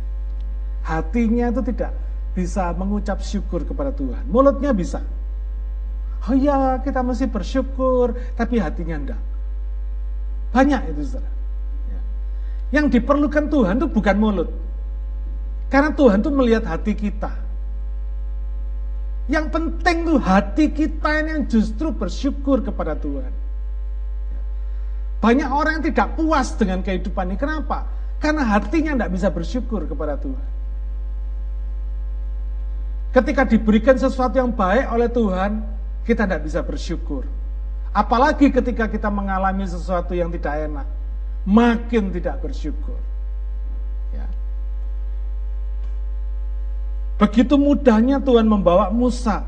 [0.82, 1.94] Hatinya itu tidak
[2.34, 4.26] bisa mengucap syukur kepada Tuhan.
[4.26, 4.98] Mulutnya bisa.
[6.28, 9.20] Oh ya, kita mesti bersyukur, tapi hatinya enggak.
[10.50, 11.30] Banyak itu saudara.
[11.88, 12.00] Ya.
[12.82, 14.48] Yang diperlukan Tuhan itu bukan mulut.
[15.70, 17.30] Karena Tuhan itu melihat hati kita.
[19.30, 23.30] Yang penting tuh hati kita ini yang justru bersyukur kepada Tuhan.
[23.30, 24.40] Ya.
[25.22, 27.38] Banyak orang yang tidak puas dengan kehidupan ini.
[27.38, 27.86] Kenapa?
[28.18, 30.48] Karena hatinya tidak bisa bersyukur kepada Tuhan.
[33.10, 35.62] Ketika diberikan sesuatu yang baik oleh Tuhan,
[36.06, 37.22] kita tidak bisa bersyukur.
[37.90, 40.86] Apalagi ketika kita mengalami sesuatu yang tidak enak.
[41.40, 43.00] makin tidak bersyukur.
[44.12, 44.28] Ya.
[47.20, 49.44] Begitu mudahnya Tuhan membawa Musa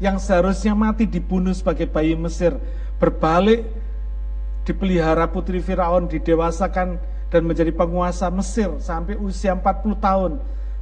[0.00, 2.56] yang seharusnya mati dibunuh sebagai bayi Mesir
[2.96, 3.68] berbalik
[4.64, 6.96] dipelihara putri Firaun didewasakan
[7.28, 10.32] dan menjadi penguasa Mesir sampai usia 40 tahun.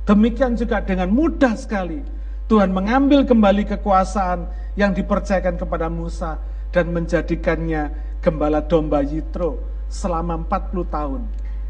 [0.07, 2.07] Demikian juga dengan mudah sekali
[2.47, 4.47] Tuhan mengambil kembali kekuasaan
[4.79, 6.39] yang dipercayakan kepada Musa
[6.71, 7.91] dan menjadikannya
[8.23, 9.59] gembala domba Yitro
[9.91, 11.21] selama 40 tahun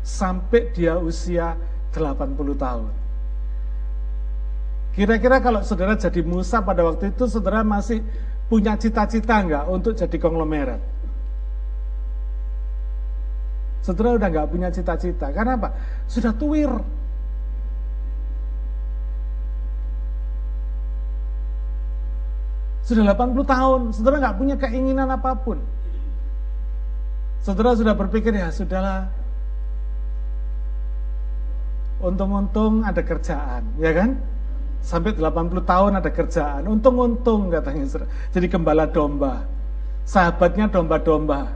[0.05, 1.57] sampai dia usia
[1.97, 2.05] 80
[2.61, 2.98] tahun.
[4.99, 8.03] Kira-kira kalau saudara jadi Musa pada waktu itu saudara masih
[8.51, 10.83] punya cita-cita enggak untuk jadi konglomerat?
[13.87, 15.31] Saudara udah nggak punya cita-cita.
[15.31, 15.71] Karena apa?
[16.11, 16.67] Sudah tuwir.
[22.83, 25.63] Sudah 80 tahun, saudara nggak punya keinginan apa pun.
[27.47, 29.07] Saudara sudah berpikir ya sudahlah.
[32.03, 34.38] Untung-untung ada kerjaan, ya kan?
[34.83, 36.65] Sampai 80 tahun ada kerjaan.
[36.65, 38.07] Untung-untung katanya.
[38.33, 39.45] Jadi gembala domba.
[40.09, 41.53] Sahabatnya domba-domba.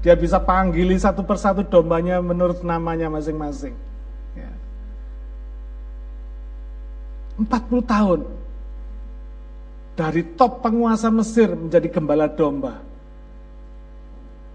[0.00, 3.74] Dia bisa panggili satu persatu dombanya menurut namanya masing-masing.
[4.32, 4.50] Ya.
[7.36, 8.20] 40 tahun
[9.98, 12.80] dari top penguasa Mesir menjadi gembala domba.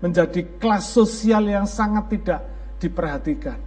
[0.01, 2.41] Menjadi kelas sosial yang sangat tidak
[2.81, 3.57] diperhatikan.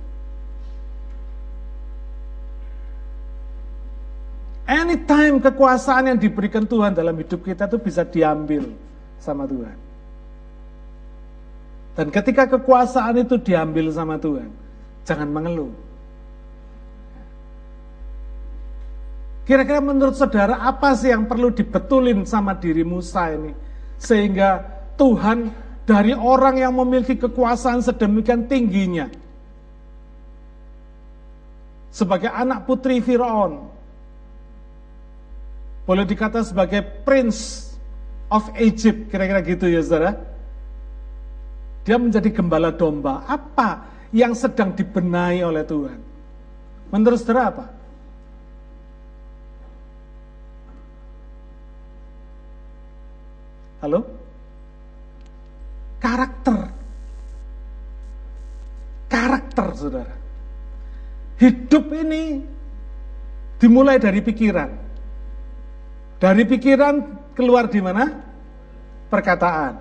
[4.68, 8.68] Anytime kekuasaan yang diberikan Tuhan dalam hidup kita itu bisa diambil
[9.16, 9.76] sama Tuhan.
[11.96, 14.52] Dan ketika kekuasaan itu diambil sama Tuhan,
[15.08, 15.72] jangan mengeluh.
[19.48, 23.56] Kira-kira menurut saudara apa sih yang perlu dibetulin sama diri Musa ini?
[23.96, 24.60] Sehingga
[25.00, 25.48] Tuhan
[25.88, 29.08] dari orang yang memiliki kekuasaan sedemikian tingginya.
[31.88, 33.77] Sebagai anak putri Firaun.
[35.88, 37.72] Boleh dikata sebagai prince
[38.28, 40.20] of Egypt, kira-kira gitu ya saudara.
[41.88, 43.24] Dia menjadi gembala domba.
[43.24, 45.96] Apa yang sedang dibenahi oleh Tuhan?
[46.92, 47.64] Menurut saudara apa?
[53.80, 54.04] Halo?
[55.96, 56.58] Karakter.
[59.08, 60.14] Karakter, saudara.
[61.40, 62.44] Hidup ini
[63.56, 64.87] dimulai dari pikiran.
[66.18, 66.94] Dari pikiran
[67.38, 68.10] keluar di mana?
[69.06, 69.78] Perkataan.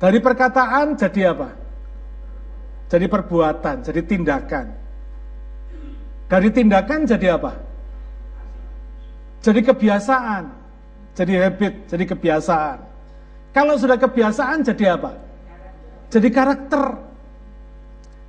[0.00, 1.52] Dari perkataan jadi apa?
[2.88, 4.66] Jadi perbuatan, jadi tindakan.
[6.26, 7.52] Dari tindakan jadi apa?
[9.44, 10.44] Jadi kebiasaan,
[11.14, 12.78] jadi habit, jadi kebiasaan.
[13.52, 15.12] Kalau sudah kebiasaan jadi apa?
[16.10, 16.82] Jadi karakter.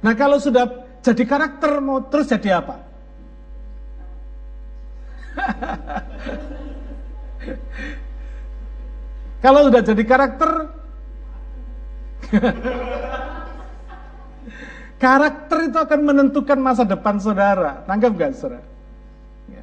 [0.04, 0.68] Nah kalau sudah
[1.02, 2.76] jadi karakter mau terus jadi apa?
[9.44, 10.52] kalau sudah jadi karakter
[14.98, 17.86] Karakter itu akan menentukan masa depan saudara.
[17.86, 18.66] Tanggap gak saudara?
[19.46, 19.62] Ya.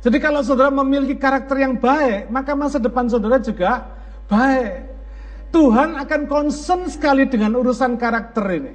[0.00, 3.92] Jadi kalau saudara memiliki karakter yang baik, maka masa depan saudara juga
[4.32, 4.88] baik.
[5.52, 8.72] Tuhan akan concern sekali dengan urusan karakter ini.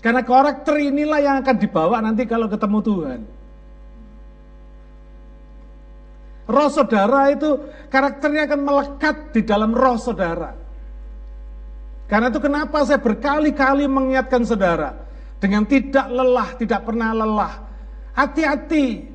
[0.00, 3.20] Karena karakter inilah yang akan dibawa nanti kalau ketemu Tuhan.
[6.52, 7.56] Roh saudara itu
[7.88, 10.52] karakternya akan melekat di dalam roh saudara.
[12.04, 15.00] Karena itu kenapa saya berkali-kali mengingatkan saudara.
[15.40, 17.54] Dengan tidak lelah, tidak pernah lelah.
[18.12, 19.08] Hati-hati.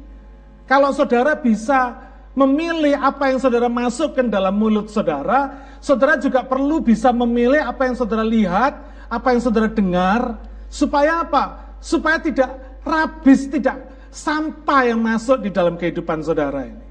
[0.66, 7.14] Kalau saudara bisa memilih apa yang saudara masukkan dalam mulut saudara, saudara juga perlu bisa
[7.14, 8.74] memilih apa yang saudara lihat,
[9.14, 10.42] apa yang saudara dengar,
[10.74, 11.78] supaya apa?
[11.78, 13.78] Supaya tidak rabis, tidak
[14.10, 16.87] sampah yang masuk di dalam kehidupan saudara ini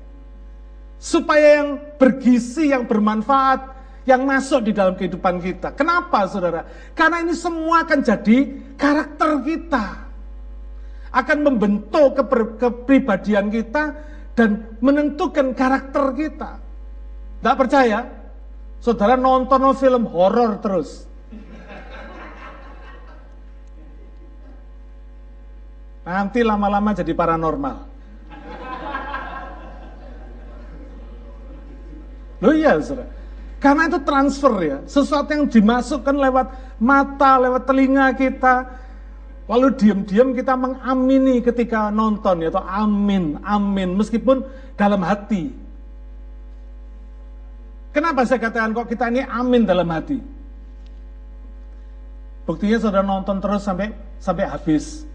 [0.96, 5.74] supaya yang bergizi, yang bermanfaat, yang masuk di dalam kehidupan kita.
[5.74, 6.62] Kenapa saudara?
[6.94, 8.38] Karena ini semua akan jadi
[8.78, 9.84] karakter kita.
[11.10, 12.14] Akan membentuk
[12.60, 13.96] kepribadian kita
[14.36, 16.60] dan menentukan karakter kita.
[17.40, 18.04] Tidak percaya?
[18.78, 21.08] Saudara nonton film horor terus.
[26.06, 27.95] Nanti lama-lama jadi paranormal.
[32.40, 33.08] Loh iya, saudara.
[33.56, 36.46] Karena itu transfer ya, sesuatu yang dimasukkan lewat
[36.76, 38.68] mata, lewat telinga kita,
[39.48, 44.44] lalu diam-diam kita mengamini ketika nonton ya, atau amin, amin, meskipun
[44.76, 45.50] dalam hati.
[47.96, 50.20] Kenapa saya katakan kok kita ini amin dalam hati?
[52.44, 53.88] Buktinya saudara nonton terus sampai
[54.20, 55.08] sampai habis.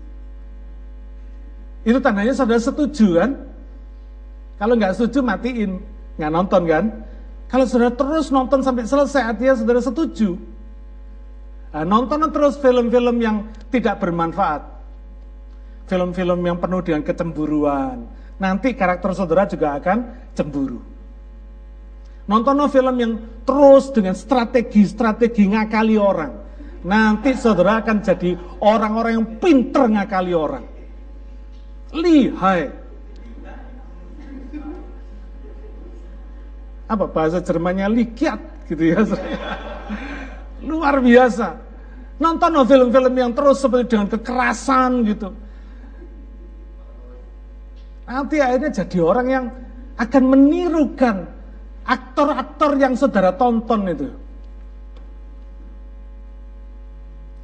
[1.86, 3.32] Itu tandanya saudara setuju kan?
[4.58, 5.78] Kalau nggak setuju matiin,
[6.18, 6.86] nggak nonton kan?
[7.52, 10.40] Kalau saudara terus nonton sampai selesai, artinya saudara setuju.
[11.76, 14.64] Nah, nonton terus film-film yang tidak bermanfaat.
[15.92, 18.08] Film-film yang penuh dengan kecemburuan.
[18.40, 20.80] Nanti karakter saudara juga akan cemburu.
[22.32, 26.34] Nonton film yang terus dengan strategi-strategi ngakali orang.
[26.88, 30.66] Nanti saudara akan jadi orang-orang yang pinter ngakali orang.
[31.92, 32.81] Lihai.
[36.92, 39.00] Apa bahasa Jermannya likiat gitu ya.
[40.68, 41.56] Luar biasa.
[42.20, 45.32] Nonton film-film yang terus seperti dengan kekerasan gitu.
[48.12, 49.46] Nanti akhirnya jadi orang yang
[49.96, 51.18] akan menirukan
[51.88, 54.08] aktor-aktor yang saudara tonton itu.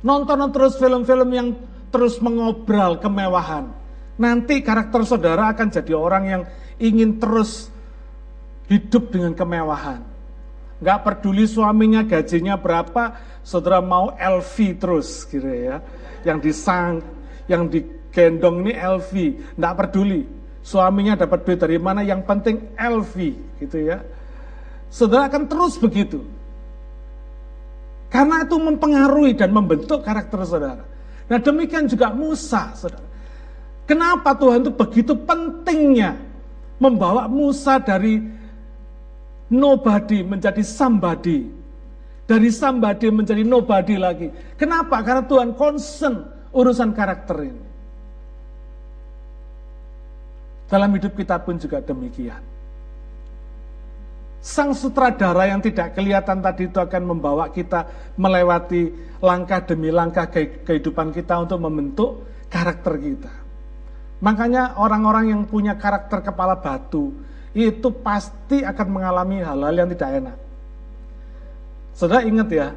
[0.03, 1.47] Nonton terus film-film yang
[1.89, 3.71] terus mengobral kemewahan.
[4.19, 6.41] Nanti karakter saudara akan jadi orang yang
[6.77, 7.73] ingin terus
[8.67, 10.03] hidup dengan kemewahan.
[10.77, 15.81] Gak peduli suaminya gajinya berapa, saudara mau LV terus gitu ya.
[16.21, 17.01] Yang disang,
[17.49, 19.11] yang digendong ini LV,
[19.57, 20.29] gak peduli.
[20.61, 23.15] Suaminya dapat duit dari mana, yang penting LV
[23.63, 24.03] gitu ya.
[24.91, 26.21] Saudara akan terus begitu.
[28.07, 30.83] Karena itu mempengaruhi dan membentuk karakter saudara.
[31.27, 33.03] Nah demikian juga Musa, saudara.
[33.87, 36.19] Kenapa Tuhan itu begitu pentingnya
[36.79, 38.19] membawa Musa dari
[39.51, 41.47] nobody menjadi somebody.
[42.27, 44.27] Dari somebody menjadi nobody lagi.
[44.59, 44.99] Kenapa?
[44.99, 47.63] Karena Tuhan concern urusan karakter ini.
[50.67, 52.43] Dalam hidup kita pun juga demikian.
[54.43, 57.87] Sang sutradara yang tidak kelihatan tadi itu akan membawa kita
[58.19, 58.91] melewati
[59.23, 63.33] langkah demi langkah kehidupan kita untuk membentuk karakter kita.
[64.19, 67.11] Makanya orang-orang yang punya karakter kepala batu
[67.65, 70.37] itu pasti akan mengalami hal-hal yang tidak enak.
[71.97, 72.67] Saudara ingat ya,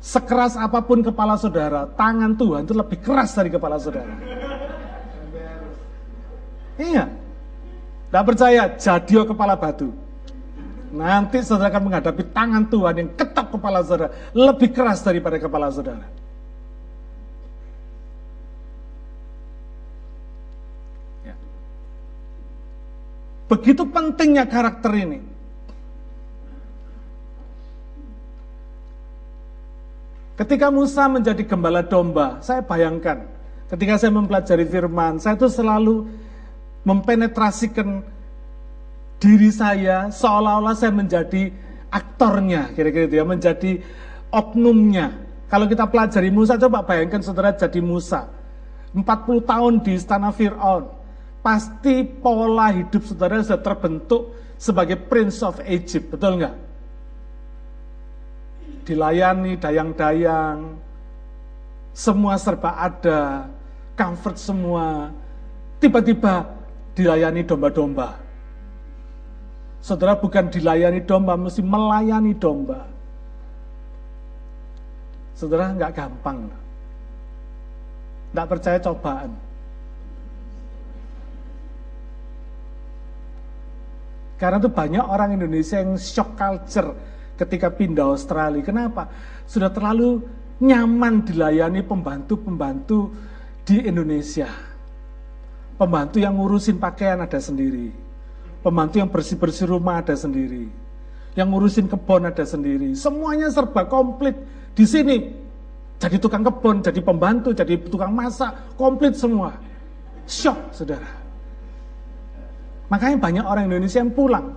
[0.00, 4.16] sekeras apa pun kepala saudara, tangan Tuhan itu lebih keras dari kepala saudara.
[6.80, 7.04] Iya.
[8.08, 9.92] Tidak percaya, jadio kepala batu.
[10.92, 16.04] Nanti saudara akan menghadapi tangan Tuhan yang ketok kepala saudara, lebih keras daripada kepala saudara.
[23.52, 25.20] Begitu pentingnya karakter ini.
[30.40, 33.28] Ketika Musa menjadi gembala domba, saya bayangkan
[33.68, 36.08] ketika saya mempelajari firman, saya itu selalu
[36.88, 38.00] mempenetrasikan
[39.20, 41.52] diri saya seolah-olah saya menjadi
[41.92, 43.84] aktornya, kira-kira itu ya, menjadi
[44.32, 45.12] oknumnya.
[45.52, 48.32] Kalau kita pelajari Musa, coba bayangkan saudara jadi Musa.
[48.96, 49.04] 40
[49.44, 51.01] tahun di istana Fir'aun
[51.42, 54.22] pasti pola hidup saudara sudah terbentuk
[54.54, 56.54] sebagai Prince of Egypt, betul nggak?
[58.86, 60.78] Dilayani dayang-dayang,
[61.90, 63.50] semua serba ada,
[63.98, 65.10] comfort semua,
[65.82, 66.46] tiba-tiba
[66.94, 68.22] dilayani domba-domba.
[69.82, 72.86] Saudara bukan dilayani domba, mesti melayani domba.
[75.34, 76.46] Saudara nggak gampang.
[78.30, 79.51] Nggak percaya cobaan.
[84.42, 86.98] Karena itu banyak orang Indonesia yang shock culture
[87.38, 88.58] ketika pindah Australia.
[88.66, 89.06] Kenapa?
[89.46, 90.18] Sudah terlalu
[90.58, 93.14] nyaman dilayani pembantu-pembantu
[93.62, 94.50] di Indonesia.
[95.78, 97.94] Pembantu yang ngurusin pakaian ada sendiri.
[98.66, 100.66] Pembantu yang bersih-bersih rumah ada sendiri.
[101.38, 102.98] Yang ngurusin kebun ada sendiri.
[102.98, 104.34] Semuanya serba komplit
[104.74, 105.38] di sini.
[106.02, 109.54] Jadi tukang kebun, jadi pembantu, jadi tukang masak, komplit semua.
[110.26, 111.21] Shock, saudara.
[112.92, 114.52] Makanya banyak orang Indonesia yang pulang.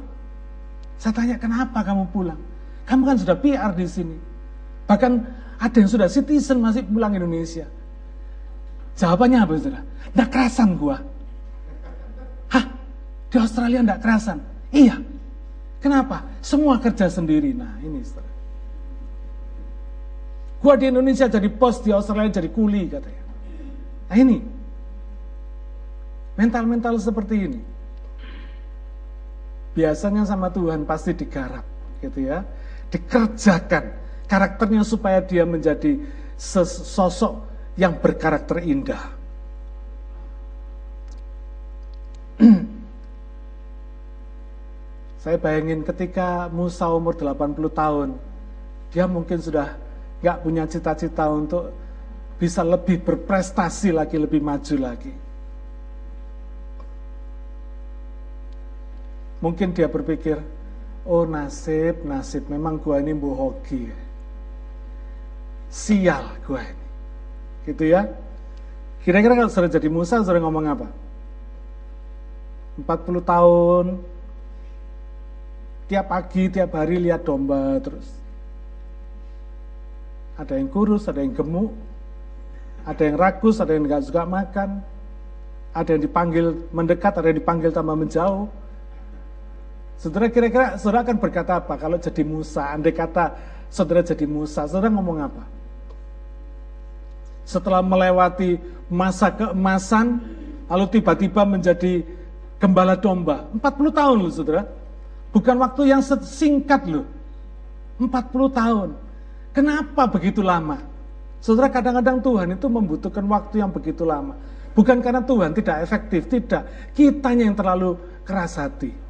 [1.00, 2.40] Saya tanya, kenapa kamu pulang?
[2.84, 4.20] Kamu kan sudah PR di sini.
[4.92, 5.12] Bahkan
[5.56, 7.64] ada yang sudah citizen masih pulang Indonesia.
[9.00, 9.82] Jawabannya apa, saudara?
[10.12, 11.00] Nggak kerasan gua.
[12.52, 12.66] Hah?
[13.32, 14.44] Di Australia nggak kerasan?
[14.76, 15.00] Iya.
[15.80, 16.28] Kenapa?
[16.44, 17.56] Semua kerja sendiri.
[17.56, 18.32] Nah, ini saudara.
[20.60, 23.24] Gua di Indonesia jadi pos, di Australia jadi kuli katanya.
[24.12, 24.38] Nah ini.
[26.36, 27.75] Mental-mental seperti ini
[29.76, 31.68] biasanya sama Tuhan pasti digarap
[32.00, 32.48] gitu ya
[32.90, 33.92] dikerjakan
[34.26, 36.00] karakternya supaya dia menjadi
[36.40, 37.44] sosok
[37.76, 39.04] yang berkarakter indah
[45.26, 48.14] Saya bayangin ketika Musa umur 80 tahun,
[48.94, 49.74] dia mungkin sudah
[50.22, 51.74] nggak punya cita-cita untuk
[52.38, 55.25] bisa lebih berprestasi lagi, lebih maju lagi.
[59.46, 60.42] Mungkin dia berpikir,
[61.06, 63.94] oh nasib, nasib, memang gua ini bohogi.
[65.70, 66.86] Sial gua ini.
[67.70, 68.10] Gitu ya.
[69.06, 70.90] Kira-kira kalau sudah jadi Musa, sudah ngomong apa?
[72.82, 73.86] 40 tahun,
[75.86, 78.10] Tiap pagi, tiap hari lihat domba terus.
[80.34, 81.78] Ada yang kurus, ada yang gemuk,
[82.90, 84.82] ada yang ragus, ada yang nggak suka makan,
[85.78, 88.50] ada yang dipanggil mendekat, ada yang dipanggil tambah menjauh.
[89.96, 92.68] Saudara kira-kira saudara akan berkata apa kalau jadi Musa?
[92.68, 93.36] Andai kata
[93.72, 95.44] saudara jadi Musa, saudara ngomong apa?
[97.46, 98.58] Setelah melewati
[98.90, 100.20] masa keemasan,
[100.66, 102.02] lalu tiba-tiba menjadi
[102.58, 103.46] gembala domba.
[103.54, 103.62] 40
[103.94, 104.64] tahun loh saudara.
[105.30, 107.06] Bukan waktu yang singkat loh.
[108.02, 108.10] 40
[108.52, 108.90] tahun.
[109.56, 110.82] Kenapa begitu lama?
[111.40, 114.34] Saudara kadang-kadang Tuhan itu membutuhkan waktu yang begitu lama.
[114.76, 116.68] Bukan karena Tuhan tidak efektif, tidak.
[116.92, 117.96] Kitanya yang terlalu
[118.28, 119.05] keras hati.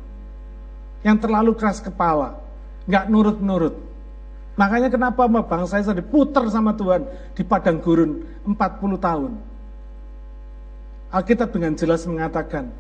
[1.06, 2.42] Yang terlalu keras kepala.
[2.90, 3.76] Nggak nurut-nurut.
[4.58, 8.56] Makanya kenapa bangsa saya diputer sama Tuhan di padang gurun 40
[8.98, 9.32] tahun.
[11.12, 12.72] Alkitab dengan jelas mengatakan,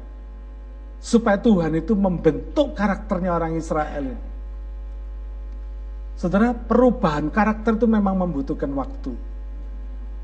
[1.04, 4.18] supaya Tuhan itu membentuk karakternya orang Israel.
[6.16, 9.12] Saudara, perubahan karakter itu memang membutuhkan waktu.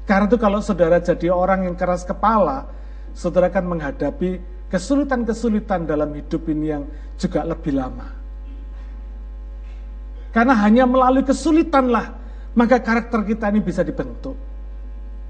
[0.07, 2.65] Karena itu kalau saudara jadi orang yang keras kepala,
[3.11, 4.39] saudara akan menghadapi
[4.71, 6.83] kesulitan-kesulitan dalam hidup ini yang
[7.19, 8.07] juga lebih lama.
[10.31, 12.21] Karena hanya melalui kesulitanlah
[12.55, 14.35] maka karakter kita ini bisa dibentuk.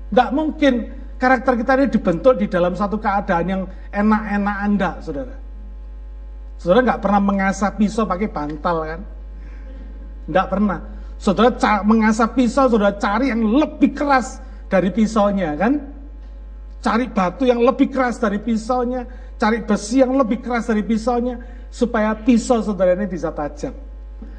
[0.09, 0.73] Tidak mungkin
[1.21, 3.63] karakter kita ini dibentuk di dalam satu keadaan yang
[3.93, 5.35] enak-enak Anda, saudara.
[6.57, 9.01] Saudara nggak pernah mengasah pisau pakai bantal kan?
[10.29, 10.79] Nggak pernah.
[11.21, 11.49] Saudara
[11.85, 15.77] mengasah pisau, saudara cari yang lebih keras dari pisaunya kan?
[16.81, 19.05] Cari batu yang lebih keras dari pisaunya,
[19.41, 21.41] cari besi yang lebih keras dari pisaunya,
[21.73, 23.73] supaya pisau saudara ini bisa tajam.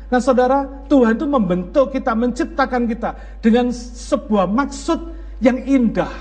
[0.06, 3.10] Nah saudara, Tuhan itu membentuk kita, menciptakan kita
[3.42, 5.10] dengan sebuah maksud
[5.42, 6.12] yang indah.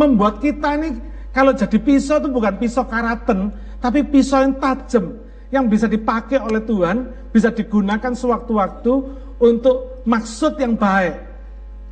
[0.00, 0.96] Membuat kita ini,
[1.36, 3.52] kalau jadi pisau itu bukan pisau karaten,
[3.84, 5.20] tapi pisau yang tajam
[5.52, 8.92] yang bisa dipakai oleh Tuhan, bisa digunakan sewaktu-waktu
[9.42, 11.20] untuk maksud yang baik,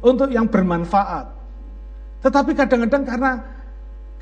[0.01, 1.29] untuk yang bermanfaat.
[2.25, 3.33] Tetapi kadang-kadang karena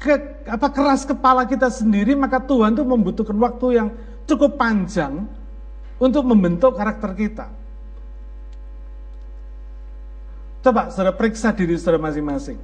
[0.03, 3.89] ke, apa keras kepala kita sendiri, maka Tuhan itu membutuhkan waktu yang
[4.27, 5.31] cukup panjang
[6.03, 7.47] untuk membentuk karakter kita.
[10.63, 12.59] Coba saudara periksa diri saudara masing-masing.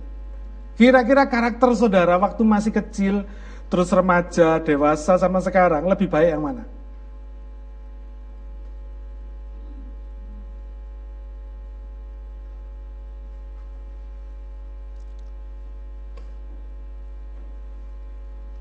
[0.78, 3.26] Kira-kira karakter saudara waktu masih kecil
[3.70, 6.77] terus remaja, dewasa sama sekarang lebih baik yang mana?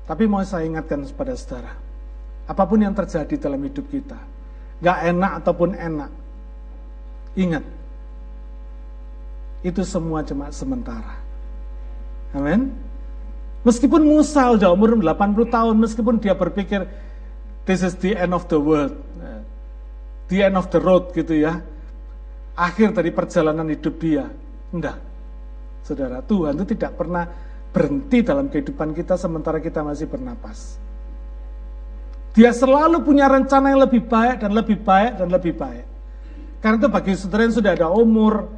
[0.08, 1.76] Tapi mau saya ingatkan kepada saudara,
[2.48, 4.16] apa pun yang terjadi dalam hidup kita,
[4.80, 6.08] gak enak ataupun enak,
[7.36, 7.60] ingat,
[9.60, 11.20] itu semua cuma sementara.
[12.32, 12.72] Amin.
[13.68, 16.88] Meskipun Musa sudah umur 80 tahun, meskipun dia berpikir
[17.68, 18.96] this is the end of the world,
[20.32, 21.60] the end of the road gitu ya,
[22.56, 24.24] akhir dari perjalanan hidup dia.
[24.72, 24.96] Enggak,
[25.84, 27.28] saudara, Tuhan itu tidak pernah
[27.72, 30.80] berhenti dalam kehidupan kita sementara kita masih bernapas.
[32.32, 35.84] Dia selalu punya rencana yang lebih baik dan lebih baik dan lebih baik.
[36.62, 38.50] Karena itu bagi saudara yang sudah ada umur,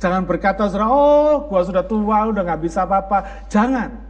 [0.00, 3.48] jangan berkata saudara, oh gua sudah tua, udah nggak bisa apa-apa.
[3.48, 4.06] Jangan.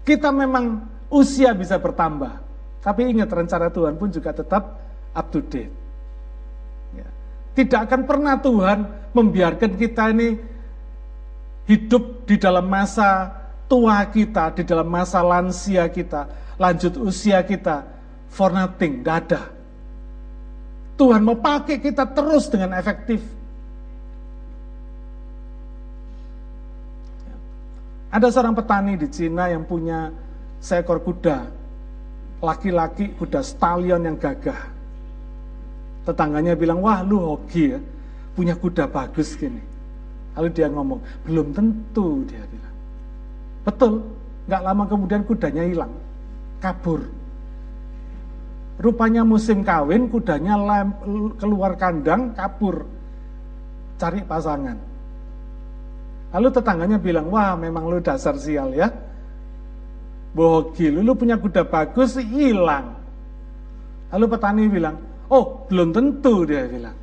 [0.00, 0.80] Kita memang
[1.12, 2.40] usia bisa bertambah,
[2.80, 4.80] tapi ingat rencana Tuhan pun juga tetap
[5.12, 5.70] up to date.
[6.96, 7.06] Ya.
[7.54, 10.40] Tidak akan pernah Tuhan membiarkan kita ini
[11.66, 13.32] hidup di dalam masa
[13.70, 16.26] tua kita, di dalam masa lansia kita,
[16.58, 17.86] lanjut usia kita,
[18.30, 19.42] for nothing, tidak ada.
[20.98, 23.24] Tuhan mau pakai kita terus dengan efektif.
[28.10, 30.10] Ada seorang petani di Cina yang punya
[30.58, 31.46] seekor kuda,
[32.42, 34.58] laki-laki kuda stallion yang gagah.
[36.04, 37.80] Tetangganya bilang, wah lu hoki ya,
[38.34, 39.69] punya kuda bagus gini.
[40.40, 40.96] Lalu dia ngomong,
[41.28, 42.74] belum tentu dia bilang.
[43.60, 43.92] Betul,
[44.48, 45.92] nggak lama kemudian kudanya hilang,
[46.64, 47.04] kabur.
[48.80, 50.96] Rupanya musim kawin, kudanya lem,
[51.36, 52.88] keluar kandang, kabur,
[54.00, 54.80] cari pasangan.
[56.32, 58.88] Lalu tetangganya bilang, wah memang lu dasar sial ya.
[60.32, 62.96] Bohong lu, lu punya kuda bagus hilang.
[64.08, 64.96] Lalu petani bilang,
[65.28, 66.96] oh belum tentu dia bilang.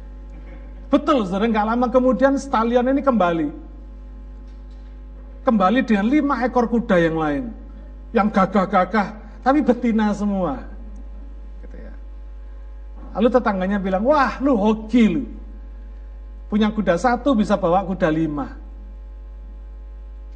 [0.87, 3.47] Betul, saudara, nggak lama kemudian stallion ini kembali.
[5.43, 7.43] Kembali dengan lima ekor kuda yang lain.
[8.15, 9.07] Yang gagah-gagah,
[9.43, 10.63] tapi betina semua.
[11.63, 11.93] Gitu ya.
[13.19, 15.23] Lalu tetangganya bilang, wah lu hoki lu.
[16.47, 18.55] Punya kuda satu bisa bawa kuda lima.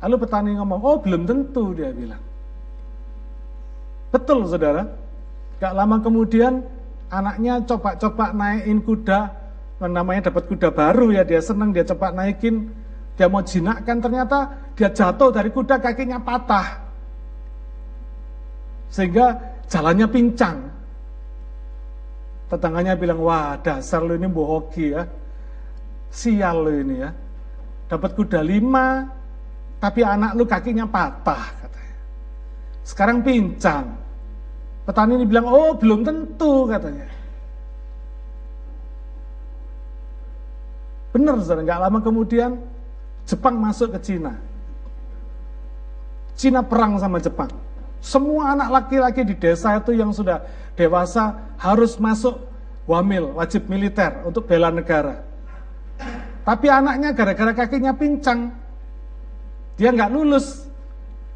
[0.04, 2.20] Lalu petani ngomong, oh belum tentu dia bilang.
[4.12, 4.84] Betul saudara.
[5.64, 6.66] Gak lama kemudian
[7.08, 9.41] anaknya coba-coba naikin kuda,
[9.90, 12.70] namanya dapat kuda baru ya dia senang dia coba naikin,
[13.18, 16.78] dia mau jinakkan ternyata dia jatuh dari kuda kakinya patah.
[18.92, 19.40] Sehingga
[19.72, 20.58] jalannya pincang.
[22.52, 25.08] Tetangganya bilang, wah dasar lu ini bohoki ya.
[26.12, 27.10] Sial lu ini ya.
[27.88, 29.08] Dapat kuda lima,
[29.80, 31.96] tapi anak lu kakinya patah katanya.
[32.84, 33.86] Sekarang pincang.
[34.84, 37.21] Petani ini bilang, oh belum tentu katanya.
[41.12, 42.60] Benar, saudara, nggak lama kemudian
[43.28, 44.40] Jepang masuk ke Cina.
[46.36, 47.52] Cina perang sama Jepang.
[48.02, 50.42] Semua anak laki-laki di desa itu yang sudah
[50.74, 52.42] dewasa harus masuk
[52.90, 55.22] wamil, wajib militer untuk bela negara.
[56.42, 58.50] Tapi anaknya gara-gara kakinya pincang,
[59.78, 60.66] dia nggak lulus,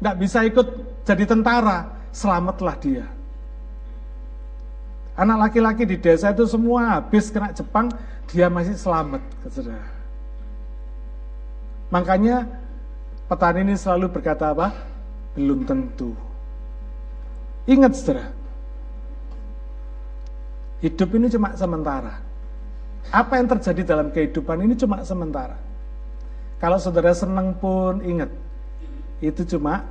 [0.02, 0.66] nggak bisa ikut
[1.06, 3.06] jadi tentara, selamatlah dia.
[5.16, 7.88] Anak laki-laki di desa itu semua habis kena Jepang,
[8.28, 9.24] dia masih selamat.
[9.48, 9.88] Saudara.
[11.88, 12.44] Makanya
[13.24, 14.76] petani ini selalu berkata apa?
[15.32, 16.12] Belum tentu.
[17.66, 18.30] Ingat saudara,
[20.84, 22.14] hidup ini cuma sementara.
[23.10, 25.56] Apa yang terjadi dalam kehidupan ini cuma sementara.
[26.62, 28.30] Kalau saudara senang pun ingat,
[29.18, 29.84] itu cuma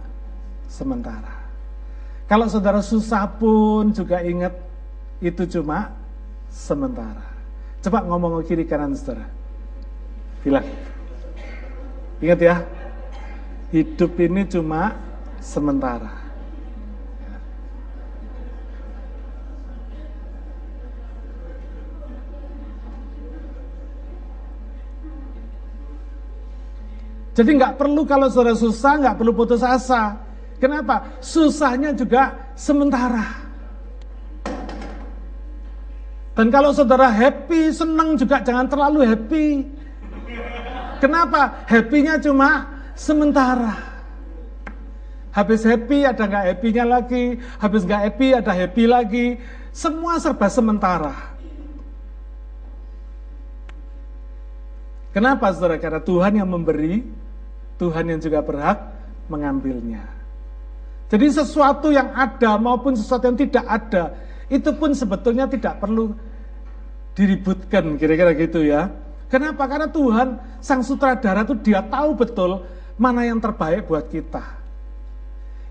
[0.70, 1.46] sementara.
[2.26, 4.65] Kalau saudara susah pun juga ingat,
[5.24, 5.94] itu cuma
[6.52, 7.24] sementara.
[7.80, 9.30] Coba ngomong ke kiri kanan saudara.
[10.42, 10.66] Bilang.
[12.24, 12.56] Ingat ya,
[13.70, 14.96] hidup ini cuma
[15.44, 16.26] sementara.
[27.36, 30.16] Jadi nggak perlu kalau saudara susah, nggak perlu putus asa.
[30.56, 31.20] Kenapa?
[31.20, 33.45] Susahnya juga sementara.
[36.36, 39.48] Dan kalau saudara happy, senang juga jangan terlalu happy.
[41.00, 41.64] Kenapa?
[41.64, 43.80] Happy-nya cuma sementara.
[45.32, 49.28] Habis happy ada nggak happy-nya lagi, habis nggak happy ada happy lagi.
[49.76, 51.36] Semua serba sementara.
[55.16, 55.80] Kenapa saudara?
[55.80, 57.04] Karena Tuhan yang memberi,
[57.80, 58.80] Tuhan yang juga berhak
[59.32, 60.04] mengambilnya.
[61.08, 64.16] Jadi sesuatu yang ada maupun sesuatu yang tidak ada,
[64.52, 66.14] itu pun sebetulnya tidak perlu
[67.16, 68.92] diributkan kira-kira gitu ya.
[69.32, 69.66] Kenapa?
[69.66, 72.62] Karena Tuhan sang sutradara itu dia tahu betul
[72.96, 74.44] mana yang terbaik buat kita.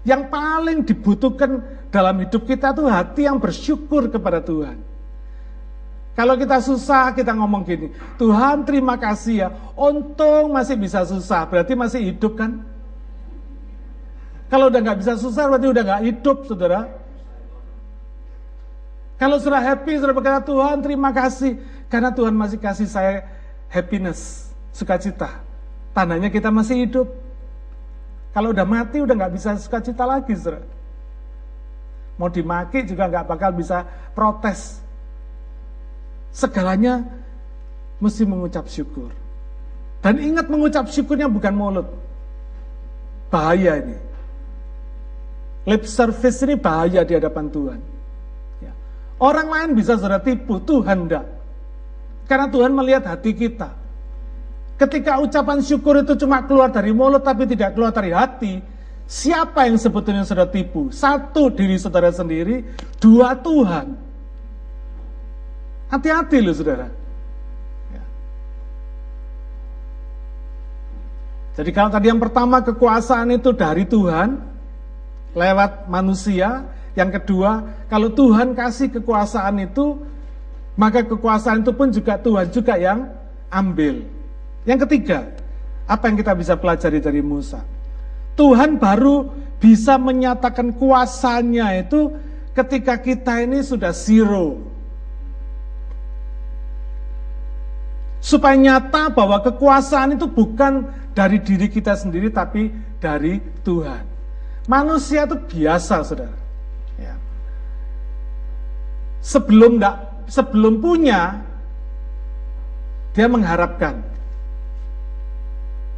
[0.05, 4.77] Yang paling dibutuhkan dalam hidup kita tuh hati yang bersyukur kepada Tuhan.
[6.15, 11.75] Kalau kita susah, kita ngomong gini, Tuhan terima kasih ya, untung masih bisa susah, berarti
[11.75, 12.63] masih hidup kan?
[14.47, 16.87] Kalau udah nggak bisa susah, berarti udah nggak hidup, saudara.
[19.15, 21.59] Kalau sudah happy, sudah berkata Tuhan terima kasih.
[21.87, 23.23] Karena Tuhan masih kasih saya
[23.71, 25.39] happiness, sukacita.
[25.95, 27.07] Tandanya kita masih hidup.
[28.35, 30.67] Kalau udah mati udah nggak bisa sukacita lagi, saudara.
[32.19, 34.83] Mau dimaki juga nggak bakal bisa protes.
[36.35, 37.07] Segalanya
[38.03, 39.15] mesti mengucap syukur.
[40.03, 41.87] Dan ingat mengucap syukurnya bukan mulut.
[43.31, 43.97] Bahaya ini.
[45.65, 47.94] Lip service ini bahaya di hadapan Tuhan.
[49.25, 51.25] Orang lain bisa saudara tipu, Tuhan enggak.
[52.29, 53.73] Karena Tuhan melihat hati kita.
[54.77, 58.61] Ketika ucapan syukur itu cuma keluar dari mulut tapi tidak keluar dari hati,
[59.09, 60.93] siapa yang sebetulnya saudara tipu?
[60.93, 62.69] Satu diri saudara sendiri,
[63.01, 63.97] dua Tuhan.
[65.89, 66.93] Hati-hati loh saudara.
[67.97, 68.05] Ya.
[71.57, 74.37] Jadi kalau tadi yang pertama kekuasaan itu dari Tuhan,
[75.33, 79.99] lewat manusia, yang kedua, kalau Tuhan kasih kekuasaan itu,
[80.79, 83.11] maka kekuasaan itu pun juga Tuhan juga yang
[83.51, 84.07] ambil.
[84.63, 85.27] Yang ketiga,
[85.91, 87.67] apa yang kita bisa pelajari dari Musa?
[88.39, 92.15] Tuhan baru bisa menyatakan kuasanya itu
[92.55, 94.71] ketika kita ini sudah zero.
[98.23, 102.73] Supaya nyata bahwa kekuasaan itu bukan dari diri kita sendiri tapi
[103.03, 104.07] dari Tuhan.
[104.65, 106.44] Manusia itu biasa, saudara.
[109.25, 109.97] Sebelum enggak,
[110.29, 111.41] sebelum punya,
[113.17, 114.05] dia mengharapkan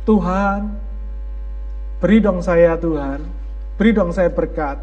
[0.07, 0.71] Tuhan,
[1.99, 3.27] beri dong saya Tuhan,
[3.75, 4.79] beri dong saya berkat.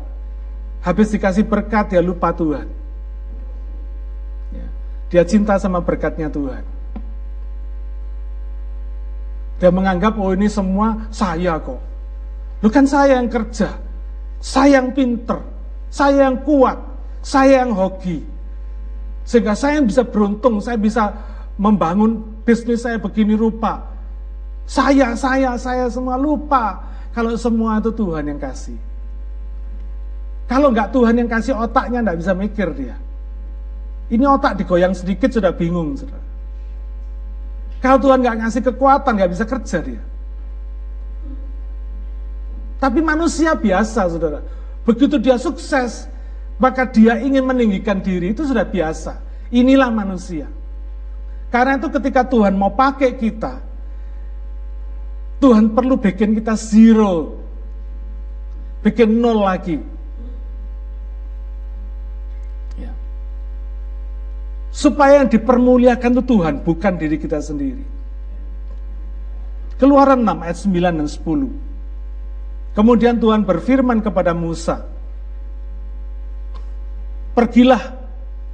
[0.83, 2.67] Habis dikasih berkat dia lupa Tuhan.
[4.51, 4.67] Ya.
[5.07, 6.59] Dia cinta sama berkatnya Tuhan.
[9.63, 11.79] Dia menganggap, oh ini semua saya kok.
[12.59, 13.79] Lu kan saya yang kerja,
[14.43, 15.39] saya yang pinter,
[15.87, 16.75] saya yang kuat,
[17.23, 18.32] saya yang hoki.
[19.23, 21.15] Sehingga saya bisa beruntung, saya bisa
[21.55, 23.83] membangun bisnis saya begini rupa.
[24.67, 28.79] Saya, saya, saya semua lupa kalau semua itu Tuhan yang kasih.
[30.47, 32.95] Kalau nggak Tuhan yang kasih otaknya nggak bisa mikir dia.
[34.11, 35.95] Ini otak digoyang sedikit sudah bingung.
[35.95, 36.23] Saudara.
[37.79, 40.03] Kalau Tuhan nggak ngasih kekuatan nggak bisa kerja dia.
[42.79, 44.43] Tapi manusia biasa, saudara.
[44.83, 46.11] Begitu dia sukses,
[46.63, 49.19] maka dia ingin meninggikan diri, itu sudah biasa.
[49.51, 50.47] Inilah manusia.
[51.51, 53.59] Karena itu ketika Tuhan mau pakai kita,
[55.43, 57.43] Tuhan perlu bikin kita zero.
[58.79, 59.75] Bikin nol lagi.
[62.79, 62.95] Ya.
[64.71, 67.83] Supaya yang dipermuliakan itu Tuhan, bukan diri kita sendiri.
[69.75, 72.71] Keluaran 6 ayat 9 dan 10.
[72.71, 74.92] Kemudian Tuhan berfirman kepada Musa,
[77.33, 77.81] "Pergilah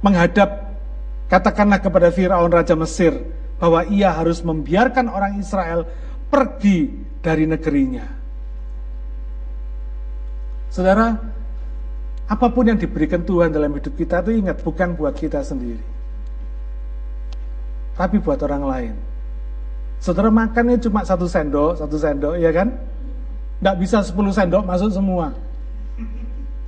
[0.00, 0.72] menghadap
[1.28, 3.12] katakanlah kepada Firaun raja Mesir
[3.60, 5.84] bahwa ia harus membiarkan orang Israel
[6.32, 8.06] pergi dari negerinya."
[10.70, 11.18] Saudara,
[12.30, 15.82] apa pun yang diberikan Tuhan dalam hidup kita itu ingat bukan buat kita sendiri.
[17.98, 18.94] Tapi buat orang lain.
[19.98, 22.72] Saudara makannya cuma satu sendok, satu sendok, ya kan?
[23.60, 25.34] Tidak bisa 10 sendok masuk semua.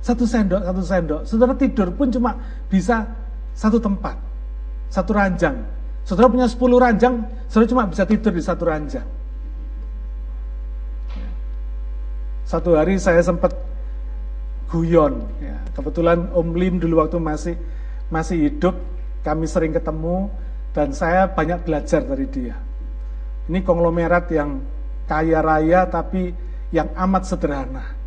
[0.03, 1.21] Satu sendok, satu sendok.
[1.23, 2.35] Saudara tidur pun cuma
[2.67, 3.07] bisa
[3.55, 4.19] satu tempat.
[4.91, 5.63] Satu ranjang.
[6.03, 9.07] Saudara punya 10 ranjang, saudara cuma bisa tidur di satu ranjang.
[12.43, 13.55] Satu hari saya sempat
[14.67, 15.23] guyon.
[15.39, 15.55] Ya.
[15.71, 17.55] Kebetulan Om Lim dulu waktu masih
[18.11, 18.75] masih hidup,
[19.23, 20.27] kami sering ketemu
[20.75, 22.59] dan saya banyak belajar dari dia.
[23.47, 24.59] Ini konglomerat yang
[25.07, 26.35] kaya raya tapi
[26.75, 28.02] yang amat sederhana.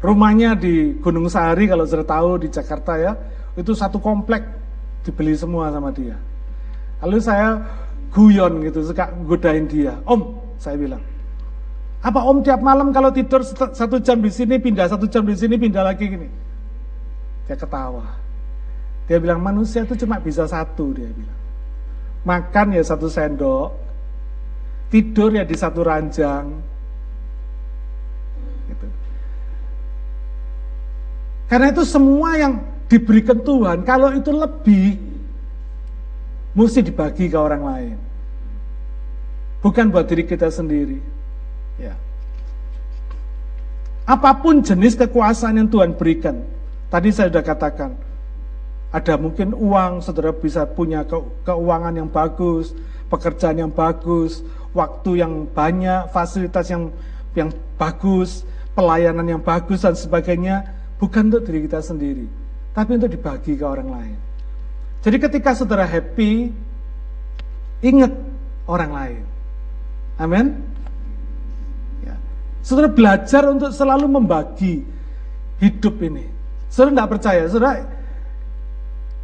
[0.00, 0.06] Ya.
[0.08, 3.12] Rumahnya di Gunung Sahari kalau sudah tahu di Jakarta ya,
[3.52, 4.40] itu satu komplek
[5.04, 6.16] dibeli semua sama dia.
[7.04, 7.60] Lalu saya
[8.12, 10.00] guyon gitu, suka godain dia.
[10.08, 11.04] Om, saya bilang,
[12.00, 15.60] apa om tiap malam kalau tidur satu jam di sini pindah, satu jam di sini
[15.60, 16.28] pindah lagi gini.
[17.44, 18.16] Dia ketawa.
[19.04, 21.40] Dia bilang manusia itu cuma bisa satu dia bilang.
[22.24, 23.68] Makan ya satu sendok,
[24.88, 26.69] tidur ya di satu ranjang.
[31.50, 35.02] Karena itu semua yang diberikan Tuhan, kalau itu lebih,
[36.54, 37.96] mesti dibagi ke orang lain.
[39.58, 41.02] Bukan buat diri kita sendiri.
[41.74, 41.98] Ya.
[44.06, 46.46] Apa pun jenis kekuasaan yang Tuhan berikan,
[46.86, 47.98] tadi saya sudah katakan,
[48.94, 51.02] ada mungkin uang, saudara bisa punya
[51.46, 52.74] keuangan yang bagus,
[53.10, 56.94] pekerjaan yang bagus, waktu yang banyak, fasilitas yang
[57.34, 58.42] yang bagus,
[58.74, 62.28] pelayanan yang bagus dan sebagainya, bukan untuk diri kita sendiri,
[62.76, 64.18] tapi untuk dibagi ke orang lain.
[65.00, 66.52] Jadi ketika saudara happy,
[67.80, 68.12] ingat
[68.68, 69.22] orang lain.
[70.20, 70.60] Amin.
[72.04, 72.20] Ya.
[72.60, 74.84] Saudara belajar untuk selalu membagi
[75.56, 76.28] hidup ini.
[76.68, 77.88] Saudara tidak percaya, saudara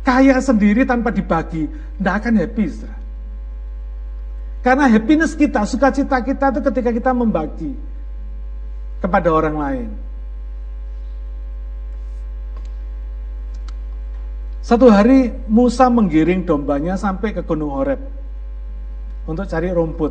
[0.01, 1.68] kaya sendiri tanpa dibagi,
[2.01, 2.64] tidak akan happy.
[2.72, 2.97] Saudara.
[4.64, 7.77] Karena happiness kita, sukacita kita itu ketika kita membagi
[8.99, 10.05] kepada orang lain.
[14.66, 18.02] Satu hari Musa menggiring dombanya sampai ke Gunung Horeb
[19.22, 20.10] untuk cari rumput.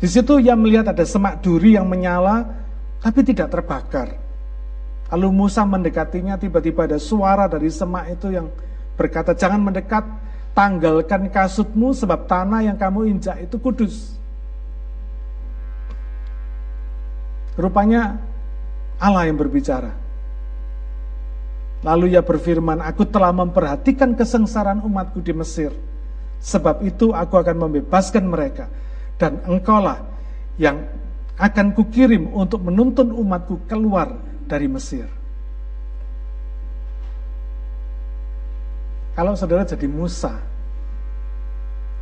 [0.00, 2.48] Di situ ia melihat ada semak duri yang menyala
[3.04, 4.16] tapi tidak terbakar.
[5.12, 8.48] Lalu Musa mendekatinya tiba-tiba ada suara dari semak itu yang
[8.96, 10.08] berkata jangan mendekat
[10.56, 14.16] tanggalkan kasutmu sebab tanah yang kamu injak itu kudus.
[17.60, 18.16] Rupanya
[18.96, 20.05] Allah yang berbicara.
[21.86, 25.70] Lalu ia berfirman, aku telah memperhatikan kesengsaraan umatku di Mesir.
[26.42, 28.66] Sebab itu aku akan membebaskan mereka.
[29.14, 30.02] Dan engkaulah
[30.58, 30.82] yang
[31.38, 34.18] akan kukirim untuk menuntun umatku keluar
[34.50, 35.06] dari Mesir.
[39.14, 40.42] Kalau saudara jadi Musa,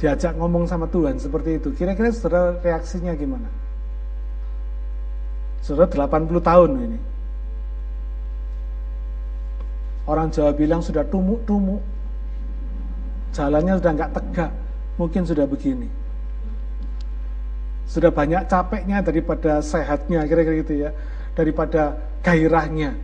[0.00, 3.52] diajak ngomong sama Tuhan seperti itu, kira-kira saudara reaksinya gimana?
[5.60, 6.98] Saudara 80 tahun ini.
[10.04, 11.80] Orang Jawa bilang sudah tumuk-tumuk.
[13.32, 14.52] Jalannya sudah nggak tegak,
[15.00, 15.88] mungkin sudah begini.
[17.88, 20.92] Sudah banyak capeknya daripada sehatnya, kira-kira gitu ya.
[21.34, 22.94] Daripada gairahnya.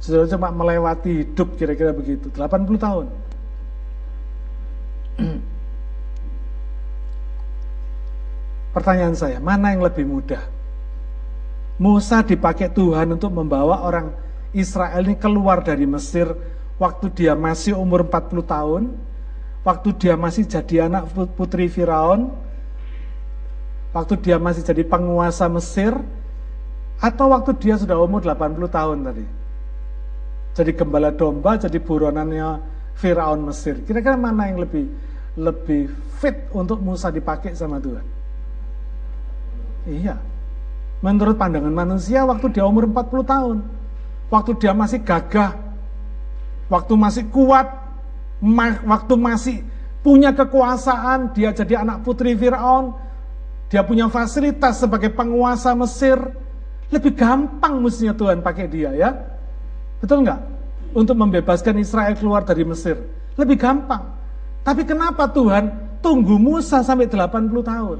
[0.00, 2.30] Sudah cuma melewati hidup, kira-kira begitu.
[2.32, 3.06] 80 tahun.
[8.74, 10.42] Pertanyaan saya, mana yang lebih mudah?
[11.78, 14.23] Musa dipakai Tuhan untuk membawa orang
[14.54, 16.30] Israel ini keluar dari Mesir
[16.78, 18.82] waktu dia masih umur 40 tahun,
[19.66, 22.30] waktu dia masih jadi anak putri Firaun,
[23.90, 25.94] waktu dia masih jadi penguasa Mesir,
[27.02, 29.26] atau waktu dia sudah umur 80 tahun tadi.
[30.54, 32.62] Jadi gembala domba, jadi buronannya
[32.94, 33.82] Firaun Mesir.
[33.82, 34.86] Kira-kira mana yang lebih
[35.34, 35.90] lebih
[36.22, 38.06] fit untuk Musa dipakai sama Tuhan?
[39.90, 40.14] Iya.
[41.02, 43.58] Menurut pandangan manusia waktu dia umur 40 tahun
[44.32, 45.56] waktu dia masih gagah,
[46.68, 47.68] waktu masih kuat,
[48.84, 49.56] waktu masih
[50.04, 52.92] punya kekuasaan, dia jadi anak putri Fir'aun,
[53.72, 56.20] dia punya fasilitas sebagai penguasa Mesir,
[56.92, 59.10] lebih gampang mestinya Tuhan pakai dia ya.
[59.98, 60.40] Betul nggak?
[60.94, 63.00] Untuk membebaskan Israel keluar dari Mesir.
[63.34, 64.14] Lebih gampang.
[64.62, 67.98] Tapi kenapa Tuhan tunggu Musa sampai 80 tahun?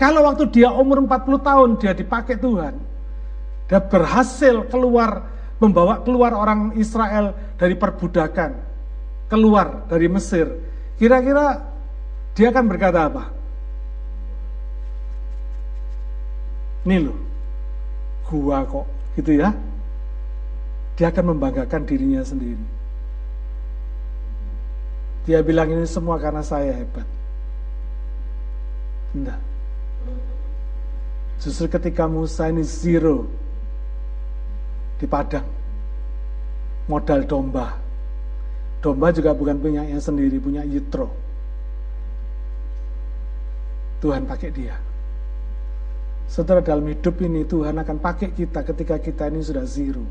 [0.00, 2.72] Kalau waktu dia umur 40 tahun dia dipakai Tuhan,
[3.70, 5.30] dia berhasil keluar,
[5.62, 8.58] membawa keluar orang Israel dari perbudakan,
[9.30, 10.50] keluar dari Mesir.
[10.98, 11.70] Kira-kira
[12.34, 13.30] dia akan berkata apa?
[16.82, 17.14] Nih loh,
[18.26, 19.54] gua kok, gitu ya.
[20.98, 22.66] Dia akan membanggakan dirinya sendiri.
[25.30, 27.06] Dia bilang ini semua karena saya hebat.
[29.14, 29.38] Enggak.
[31.38, 33.39] Justru ketika Musa ini zero,
[35.00, 35.48] di Padang.
[36.92, 37.72] Modal domba.
[38.84, 41.08] Domba juga bukan punya yang sendiri, punya Yitro.
[44.04, 44.76] Tuhan pakai dia.
[46.30, 50.04] Setelah dalam hidup ini Tuhan akan pakai kita ketika kita ini sudah zero.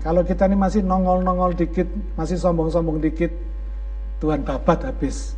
[0.00, 3.34] Kalau kita ini masih nongol-nongol dikit, masih sombong-sombong dikit,
[4.22, 5.34] Tuhan babat habis.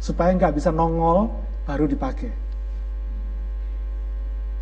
[0.00, 1.30] Supaya nggak bisa nongol,
[1.68, 2.41] baru dipakai.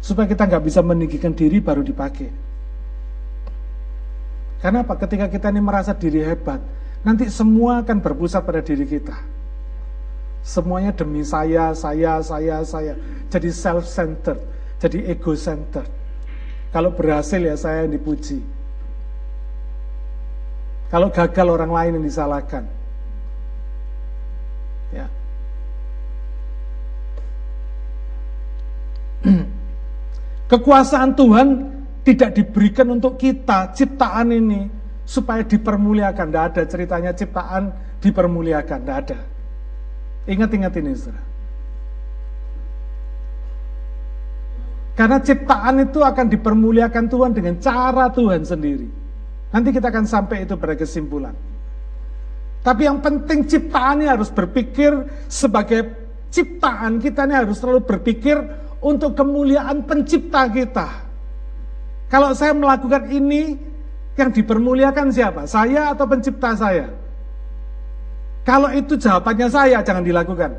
[0.01, 2.29] Supaya kita nggak bisa meninggikan diri baru dipakai.
[4.61, 4.97] Karena apa?
[4.97, 6.61] Ketika kita ini merasa diri hebat,
[7.01, 9.17] nanti semua akan berpusat pada diri kita.
[10.45, 12.95] Semuanya demi saya, saya, saya, saya.
[13.29, 14.41] Jadi self-centered,
[14.81, 15.89] jadi ego-centered.
[16.71, 18.41] Kalau berhasil ya saya yang dipuji.
[20.91, 22.67] Kalau gagal orang lain yang disalahkan.
[24.91, 25.07] Ya.
[30.51, 31.49] Kekuasaan Tuhan
[32.03, 34.67] tidak diberikan untuk kita, ciptaan ini,
[35.07, 36.27] supaya dipermuliakan.
[36.27, 37.71] Tidak ada ceritanya ciptaan
[38.03, 39.19] dipermuliakan, tidak ada.
[40.27, 41.23] Ingat-ingat ini, saudara.
[44.99, 48.91] Karena ciptaan itu akan dipermuliakan Tuhan dengan cara Tuhan sendiri.
[49.55, 51.33] Nanti kita akan sampai itu pada kesimpulan.
[52.61, 54.93] Tapi yang penting ciptaan ini harus berpikir
[55.31, 55.95] sebagai
[56.29, 58.37] ciptaan kita ini harus selalu berpikir
[58.81, 60.89] untuk kemuliaan pencipta kita.
[62.11, 63.55] Kalau saya melakukan ini,
[64.19, 65.49] yang dipermuliakan siapa?
[65.49, 66.93] Saya atau pencipta saya?
[68.45, 70.51] Kalau itu jawabannya saya, jangan dilakukan.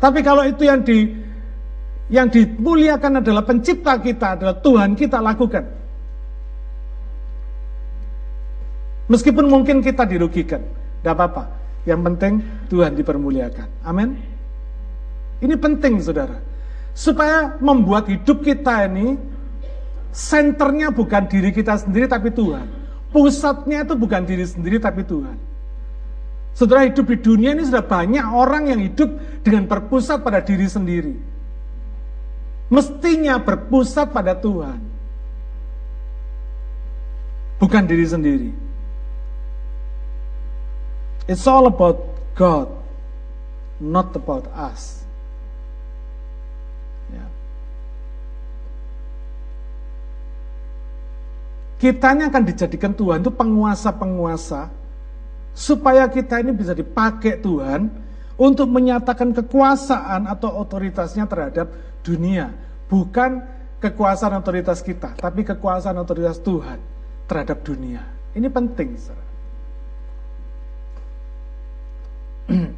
[0.00, 1.08] Tapi kalau itu yang di
[2.12, 5.64] yang dimuliakan adalah pencipta kita, adalah Tuhan kita lakukan.
[9.08, 10.60] Meskipun mungkin kita dirugikan,
[11.00, 11.44] tidak apa-apa.
[11.84, 12.34] Yang penting
[12.72, 13.68] Tuhan dipermuliakan.
[13.84, 14.33] Amin.
[15.42, 16.38] Ini penting saudara.
[16.94, 19.18] Supaya membuat hidup kita ini
[20.14, 22.70] senternya bukan diri kita sendiri tapi Tuhan.
[23.10, 25.34] Pusatnya itu bukan diri sendiri tapi Tuhan.
[26.54, 29.10] Saudara hidup di dunia ini sudah banyak orang yang hidup
[29.42, 31.18] dengan berpusat pada diri sendiri.
[32.70, 34.78] Mestinya berpusat pada Tuhan.
[37.58, 38.50] Bukan diri sendiri.
[41.26, 42.02] It's all about
[42.38, 42.70] God,
[43.80, 45.03] not about us.
[51.84, 54.72] Kitanya akan dijadikan Tuhan itu penguasa-penguasa
[55.52, 57.92] supaya kita ini bisa dipakai Tuhan
[58.40, 61.68] untuk menyatakan kekuasaan atau otoritasnya terhadap
[62.00, 62.56] dunia.
[62.88, 63.44] Bukan
[63.84, 66.80] kekuasaan otoritas kita, tapi kekuasaan otoritas Tuhan
[67.28, 68.00] terhadap dunia.
[68.32, 68.96] Ini penting.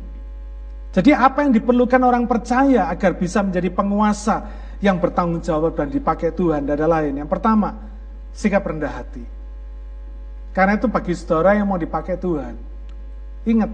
[0.98, 4.50] Jadi apa yang diperlukan orang percaya agar bisa menjadi penguasa
[4.82, 7.22] yang bertanggung jawab dan dipakai Tuhan dan lain.
[7.22, 7.86] Yang pertama,
[8.36, 9.24] sikap rendah hati.
[10.52, 12.54] Karena itu bagi saudara yang mau dipakai Tuhan,
[13.48, 13.72] ingat,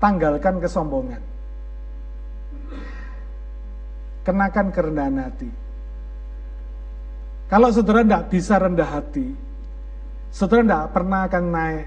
[0.00, 1.22] tanggalkan kesombongan.
[4.20, 5.50] Kenakan kerendahan hati.
[7.48, 9.32] Kalau saudara tidak bisa rendah hati,
[10.28, 11.86] saudara tidak pernah akan naik,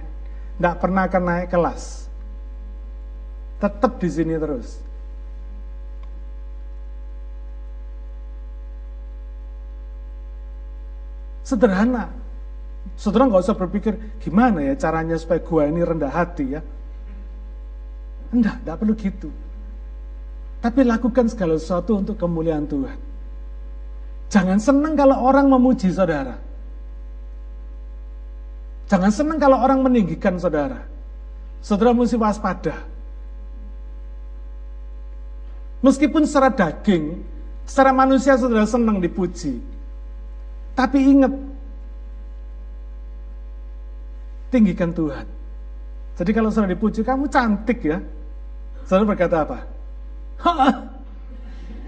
[0.58, 1.84] tidak pernah akan naik kelas.
[3.62, 4.82] Tetap di sini terus.
[11.44, 12.10] Sederhana.
[12.96, 16.62] Saudara nggak usah berpikir gimana ya caranya supaya gua ini rendah hati ya.
[18.32, 19.30] Enggak, enggak perlu gitu.
[20.64, 22.98] Tapi lakukan segala sesuatu untuk kemuliaan Tuhan.
[24.32, 26.40] Jangan senang kalau orang memuji saudara.
[28.88, 30.82] Jangan senang kalau orang meninggikan saudara.
[31.60, 32.76] Saudara mesti waspada.
[35.84, 37.20] Meskipun secara daging,
[37.68, 39.60] secara manusia saudara senang dipuji.
[40.74, 41.34] Tapi ingat,
[44.50, 45.26] tinggikan Tuhan.
[46.14, 47.98] Jadi kalau saudara dipuji, kamu cantik ya.
[48.86, 49.60] Saudara berkata apa?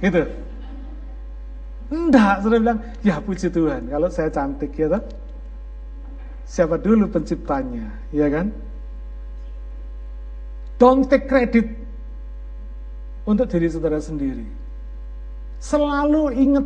[0.06, 0.22] gitu.
[1.94, 3.90] Enggak, saudara bilang, ya puji Tuhan.
[3.90, 5.04] Kalau saya cantik ya toh.
[6.46, 8.54] Siapa dulu penciptanya, ya kan?
[10.78, 11.66] Don't take credit
[13.26, 14.46] untuk diri saudara sendiri.
[15.58, 16.66] Selalu ingat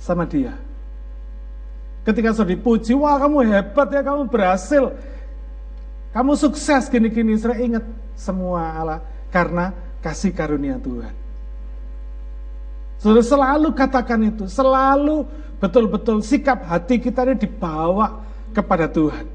[0.00, 0.56] sama dia.
[2.02, 4.90] Ketika sudah dipuji, wah kamu hebat ya, kamu berhasil.
[6.10, 7.86] Kamu sukses gini-gini, saya ingat
[8.18, 9.00] semua Allah
[9.30, 9.70] karena
[10.02, 11.14] kasih karunia Tuhan.
[12.98, 15.26] Sudah selalu katakan itu, selalu
[15.62, 18.18] betul-betul sikap hati kita ini dibawa
[18.50, 19.26] kepada Tuhan.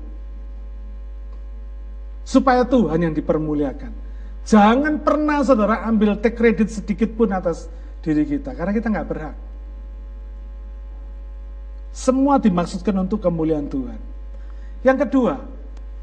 [2.27, 3.91] Supaya Tuhan yang dipermuliakan.
[4.43, 7.71] Jangan pernah saudara ambil take credit sedikit pun atas
[8.03, 9.35] diri kita, karena kita nggak berhak.
[11.97, 13.97] Semua dimaksudkan untuk kemuliaan Tuhan.
[14.85, 15.41] Yang kedua,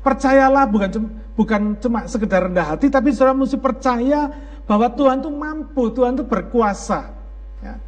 [0.03, 4.27] percayalah bukan cuma, bukan cuma sekedar rendah hati, tapi saudara mesti percaya
[4.67, 7.15] bahwa Tuhan itu mampu, Tuhan itu berkuasa.
[7.63, 7.79] Ya.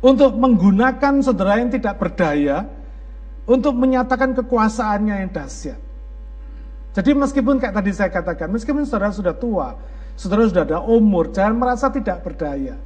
[0.00, 2.64] Untuk menggunakan saudara yang tidak berdaya,
[3.44, 5.76] untuk menyatakan kekuasaannya yang dahsyat.
[6.96, 9.76] Jadi meskipun kayak tadi saya katakan, meskipun saudara sudah tua,
[10.16, 12.80] saudara sudah ada umur, jangan merasa tidak berdaya.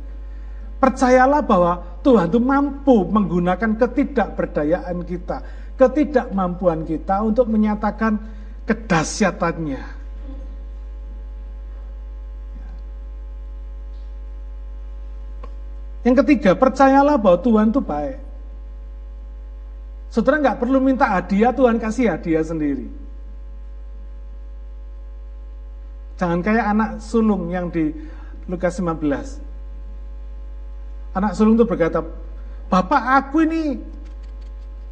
[0.79, 5.43] Percayalah bahwa Tuhan itu mampu menggunakan ketidakberdayaan kita,
[5.75, 8.15] ketidakmampuan kita untuk menyatakan
[8.63, 9.99] kedahsyatannya.
[16.07, 18.19] Yang ketiga, percayalah bahwa Tuhan itu baik.
[20.15, 22.87] Saudara nggak perlu minta hadiah, Tuhan kasih hadiah sendiri.
[26.17, 27.91] Jangan kayak anak sulung yang di
[28.47, 29.48] Lukas 15.
[31.17, 32.05] Anak sulung itu berkata,
[32.69, 33.81] Bapak aku ini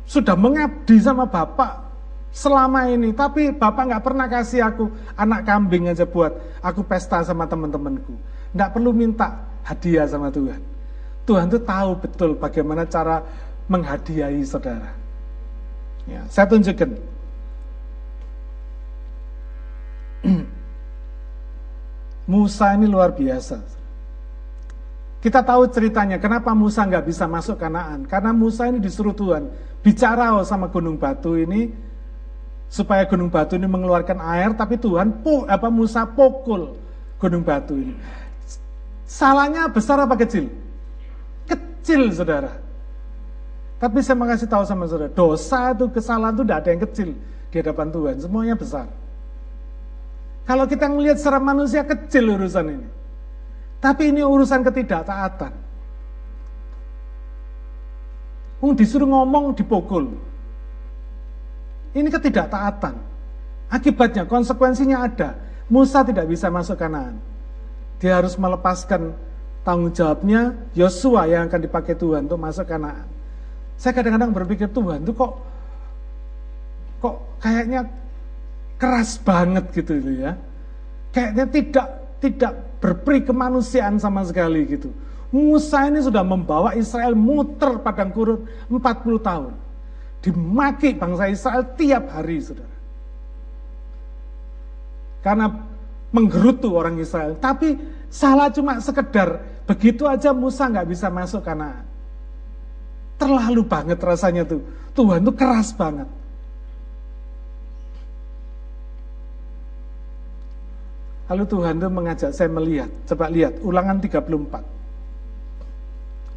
[0.09, 1.85] sudah mengabdi sama Bapak
[2.33, 6.33] selama ini, tapi Bapak nggak pernah kasih aku anak kambing aja buat
[6.65, 8.17] aku pesta sama teman-temanku.
[8.57, 10.63] Nggak perlu minta hadiah sama Tuhan.
[11.27, 13.21] Tuhan tuh tahu betul bagaimana cara
[13.67, 14.95] menghadiahi saudara.
[16.07, 16.91] Ya, saya tunjukkan.
[22.31, 23.59] Musa ini luar biasa.
[25.27, 28.07] Kita tahu ceritanya, kenapa Musa nggak bisa masuk Kanaan.
[28.07, 29.51] Karena Musa ini disuruh Tuhan
[29.83, 31.75] bicara sama gunung batu ini
[32.71, 36.79] supaya gunung batu ini mengeluarkan air, tapi Tuhan pu, apa Musa pukul
[37.19, 37.99] gunung batu ini.
[39.03, 40.47] Salahnya besar apa kecil?
[41.51, 42.63] Kecil, saudara.
[43.83, 47.09] Tapi saya mau kasih tahu sama saudara, dosa itu, kesalahan itu tidak ada yang kecil
[47.51, 48.87] di hadapan Tuhan, semuanya besar.
[50.47, 52.87] Kalau kita melihat secara manusia kecil urusan ini.
[53.81, 55.53] Tapi ini urusan ketidaktaatan.
[58.65, 60.17] Um, disuruh ngomong dipukul.
[61.93, 62.95] Ini ketidaktaatan.
[63.69, 65.37] Akibatnya, konsekuensinya ada.
[65.67, 67.19] Musa tidak bisa masuk kanan.
[67.99, 69.17] Dia harus melepaskan
[69.67, 73.03] tanggung jawabnya Yosua yang akan dipakai Tuhan untuk masuk kanan.
[73.77, 75.33] Saya kadang-kadang berpikir Tuhan itu kok
[77.03, 77.91] kok kayaknya
[78.79, 80.39] keras banget gitu ya.
[81.11, 81.87] Kayaknya tidak
[82.21, 84.93] tidak berperi kemanusiaan sama sekali gitu.
[85.35, 88.81] Musa ini sudah membawa Israel muter padang gurun 40
[89.21, 89.53] tahun.
[90.23, 92.77] Dimaki bangsa Israel tiap hari, saudara.
[95.23, 95.47] Karena
[96.15, 97.35] menggerutu orang Israel.
[97.37, 101.83] Tapi salah cuma sekedar begitu aja Musa nggak bisa masuk karena
[103.19, 104.63] terlalu banget rasanya tuh.
[104.95, 106.09] Tuhan tuh keras banget.
[111.27, 112.91] Lalu Tuhan itu mengajak saya melihat.
[113.11, 114.63] Coba lihat, ulangan 34.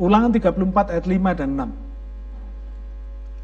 [0.01, 1.49] Ulangan 34 ayat 5 dan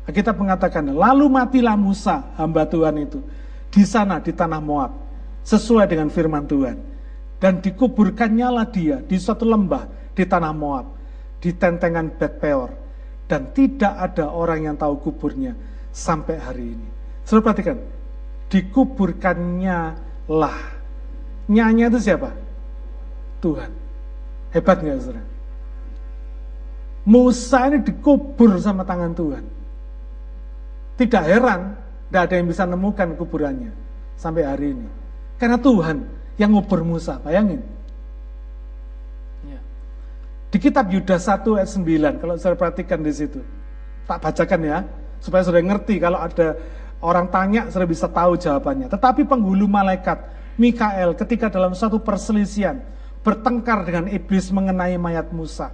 [0.10, 0.14] 6.
[0.16, 3.22] Kita mengatakan, lalu matilah Musa, hamba Tuhan itu,
[3.74, 4.94] di sana di tanah Moab,
[5.46, 6.78] sesuai dengan firman Tuhan.
[7.42, 10.86] Dan dikuburkannya lah dia di suatu lembah di tanah Moab,
[11.42, 12.70] di tentengan Bet Peor.
[13.26, 15.58] Dan tidak ada orang yang tahu kuburnya
[15.90, 16.88] sampai hari ini.
[17.26, 17.82] Saudara perhatikan,
[18.54, 19.80] dikuburkannya
[20.30, 20.75] lah.
[21.46, 22.34] Nyanya itu siapa?
[23.42, 23.70] Tuhan.
[24.56, 25.24] Hebat nggak saudara?
[27.06, 29.44] Musa ini dikubur sama tangan Tuhan.
[30.98, 31.78] Tidak heran,
[32.10, 33.70] tidak ada yang bisa nemukan kuburannya
[34.18, 34.88] sampai hari ini.
[35.38, 36.02] Karena Tuhan
[36.42, 37.62] yang ngubur Musa, bayangin.
[39.46, 39.60] Ya.
[40.50, 43.44] Di kitab Yudas 1 ayat 9, kalau saya perhatikan di situ.
[44.10, 44.78] Tak bacakan ya,
[45.22, 46.58] supaya sudah ngerti kalau ada
[47.06, 48.90] orang tanya, sudah bisa tahu jawabannya.
[48.90, 50.18] Tetapi penghulu malaikat,
[50.56, 52.80] Mikael, ketika dalam satu perselisihan,
[53.26, 55.74] bertengkar dengan iblis mengenai mayat Musa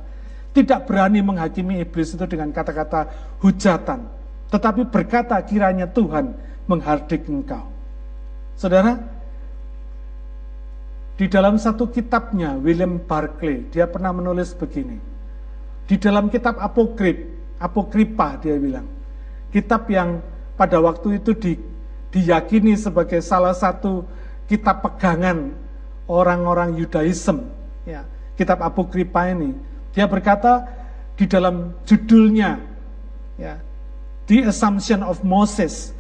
[0.51, 3.07] tidak berani menghakimi iblis itu dengan kata-kata
[3.39, 4.03] hujatan,
[4.51, 6.35] tetapi berkata kiranya Tuhan
[6.67, 7.71] menghardik engkau.
[8.59, 8.99] Saudara,
[11.15, 14.99] di dalam satu kitabnya William Barclay, dia pernah menulis begini.
[15.87, 18.87] Di dalam kitab Apokrip, Apokripa dia bilang,
[19.55, 20.19] kitab yang
[20.59, 21.53] pada waktu itu di,
[22.11, 24.03] diyakini sebagai salah satu
[24.51, 25.55] kitab pegangan
[26.11, 27.47] orang-orang Yudaism,
[27.87, 28.03] ya,
[28.35, 29.55] kitab Apokripa ini
[29.91, 30.67] dia berkata
[31.19, 32.59] di dalam judulnya,
[33.35, 33.59] ya,
[34.27, 35.91] The Assumption of Moses.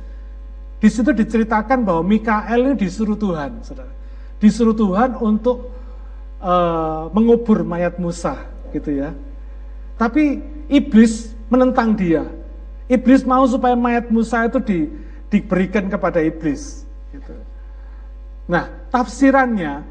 [0.81, 3.91] Di situ diceritakan bahwa Mikael ini disuruh Tuhan, saudara.
[4.41, 5.69] Disuruh Tuhan untuk
[6.41, 8.39] uh, mengubur mayat Musa,
[8.73, 9.13] gitu ya.
[9.99, 10.41] Tapi
[10.71, 12.25] iblis menentang dia.
[12.89, 14.79] Iblis mau supaya mayat Musa itu di,
[15.29, 16.87] diberikan kepada iblis.
[17.13, 17.35] Gitu.
[18.51, 19.87] Nah, tafsirannya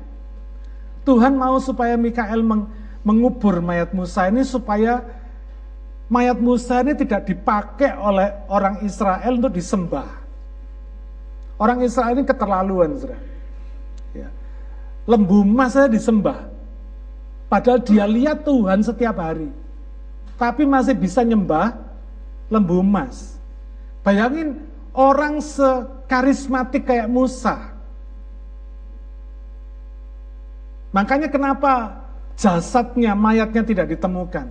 [1.08, 2.68] Tuhan mau supaya Mikael meng,
[3.00, 5.00] mengubur mayat Musa ini supaya
[6.12, 10.20] mayat Musa ini tidak dipakai oleh orang Israel untuk disembah.
[11.56, 13.00] Orang Israel ini keterlaluan.
[14.12, 14.28] Ya.
[15.08, 16.52] Lembu emas saya disembah.
[17.48, 19.48] Padahal dia lihat Tuhan setiap hari.
[20.36, 21.76] Tapi masih bisa nyembah
[22.52, 23.40] lembu emas.
[24.04, 24.61] Bayangin
[24.92, 27.80] orang sekarismatik kayak Musa.
[30.91, 32.03] Makanya kenapa
[32.34, 34.51] jasadnya, mayatnya tidak ditemukan.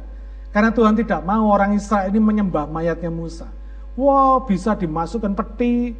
[0.50, 3.46] Karena Tuhan tidak mau orang Israel ini menyembah mayatnya Musa.
[3.94, 5.94] Wow, bisa dimasukkan peti,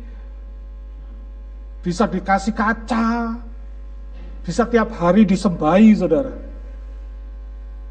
[1.84, 3.38] bisa dikasih kaca,
[4.42, 6.34] bisa tiap hari disembahi, saudara.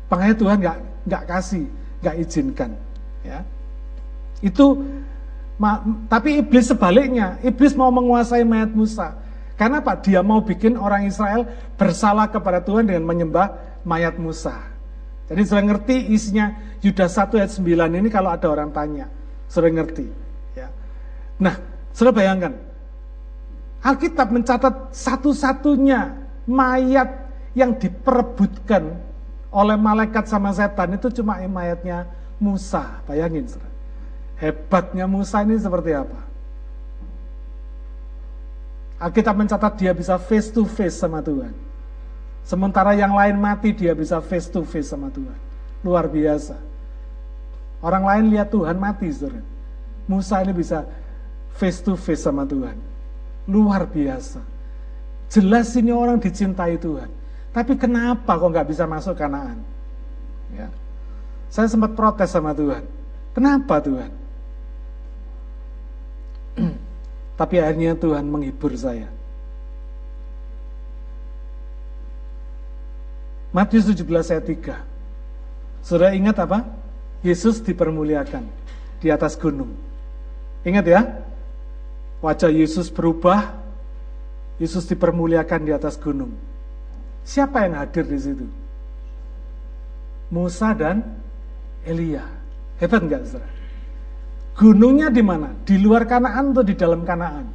[0.08, 1.64] Makanya Tuhan nggak nggak kasih,
[2.00, 2.70] nggak izinkan.
[3.22, 3.44] Ya,
[4.40, 4.82] itu
[6.08, 9.12] tapi iblis sebaliknya, iblis mau menguasai mayat Musa.
[9.58, 9.98] Karena apa?
[9.98, 11.42] Dia mau bikin orang Israel
[11.74, 14.54] bersalah kepada Tuhan dengan menyembah mayat Musa.
[15.26, 19.10] Jadi sudah ngerti isinya Yudas 1 ayat 9 ini kalau ada orang tanya.
[19.50, 20.06] Sudah ngerti.
[20.54, 20.70] Ya.
[21.42, 21.58] Nah,
[21.90, 22.54] sudah bayangkan.
[23.82, 26.14] Alkitab mencatat satu-satunya
[26.46, 27.28] mayat
[27.58, 28.94] yang diperebutkan
[29.50, 32.06] oleh malaikat sama setan itu cuma mayatnya
[32.38, 33.02] Musa.
[33.10, 33.74] Bayangin, saudara.
[34.38, 36.27] Hebatnya Musa ini seperti apa?
[38.98, 41.54] Alkitab mencatat dia bisa face to face sama Tuhan.
[42.42, 45.38] Sementara yang lain mati dia bisa face to face sama Tuhan.
[45.86, 46.58] Luar biasa.
[47.78, 49.38] Orang lain lihat Tuhan mati, saudara.
[50.10, 50.82] Musa ini bisa
[51.54, 52.74] face to face sama Tuhan.
[53.46, 54.42] Luar biasa.
[55.30, 57.06] Jelas ini orang dicintai Tuhan.
[57.54, 59.62] Tapi kenapa kok nggak bisa masuk kanaan?
[60.56, 60.66] Ya.
[61.52, 62.82] Saya sempat protes sama Tuhan.
[63.36, 64.10] Kenapa Tuhan?
[67.38, 69.06] Tapi akhirnya Tuhan menghibur saya.
[73.54, 75.86] Matius 17 ayat 3.
[75.86, 76.66] Sudah ingat apa?
[77.22, 78.42] Yesus dipermuliakan
[78.98, 79.70] di atas gunung.
[80.66, 81.00] Ingat ya?
[82.18, 83.54] Wajah Yesus berubah.
[84.58, 86.34] Yesus dipermuliakan di atas gunung.
[87.22, 88.46] Siapa yang hadir di situ?
[90.28, 91.06] Musa dan
[91.86, 92.26] Elia.
[92.82, 93.57] Hebat enggak, saudara?
[94.58, 95.54] Gunungnya di mana?
[95.62, 97.46] Di luar Kanaan atau di dalam Kanaan?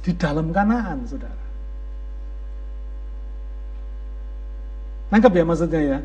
[0.00, 1.44] Di dalam Kanaan, saudara.
[5.12, 5.98] Nangkep ya maksudnya ya?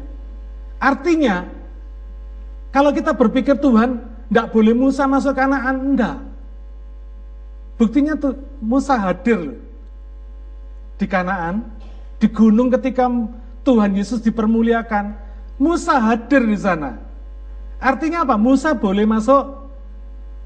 [0.83, 1.47] Artinya,
[2.75, 6.19] kalau kita berpikir Tuhan tidak boleh Musa masuk Kanaan, enggak.
[7.79, 9.55] Buktinya tuh Musa hadir
[10.99, 11.63] di Kanaan,
[12.19, 13.07] di gunung ketika
[13.63, 15.15] Tuhan Yesus dipermuliakan,
[15.55, 17.06] Musa hadir di sana.
[17.77, 18.35] Artinya apa?
[18.35, 19.69] Musa boleh masuk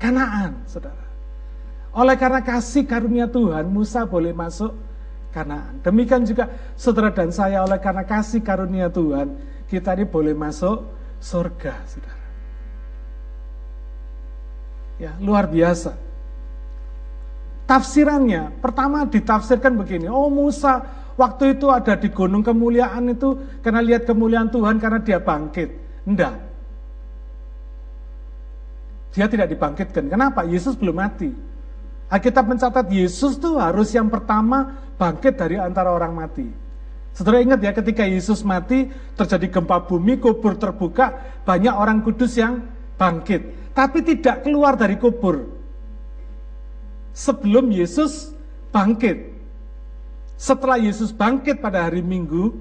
[0.02, 1.06] Kanaan, saudara.
[1.94, 4.74] Oleh karena kasih karunia Tuhan, Musa boleh masuk
[5.30, 5.78] Kanaan.
[5.86, 9.38] Demikian juga saudara dan saya oleh karena kasih karunia Tuhan,
[9.70, 10.84] kita ini boleh masuk
[11.22, 12.26] surga, saudara.
[15.00, 15.96] Ya, luar biasa.
[17.70, 20.84] Tafsirannya, pertama ditafsirkan begini, oh Musa
[21.16, 25.70] waktu itu ada di gunung kemuliaan itu karena lihat kemuliaan Tuhan karena dia bangkit.
[26.04, 26.51] Enggak.
[29.12, 30.08] Dia tidak dibangkitkan.
[30.08, 30.48] Kenapa?
[30.48, 31.32] Yesus belum mati.
[32.12, 36.48] Alkitab mencatat Yesus tuh harus yang pertama bangkit dari antara orang mati.
[37.12, 38.88] Saudara ingat ya ketika Yesus mati
[39.20, 42.64] terjadi gempa bumi, kubur terbuka, banyak orang kudus yang
[42.96, 43.72] bangkit.
[43.76, 45.48] Tapi tidak keluar dari kubur.
[47.12, 48.32] Sebelum Yesus
[48.72, 49.32] bangkit.
[50.40, 52.56] Setelah Yesus bangkit pada hari Minggu,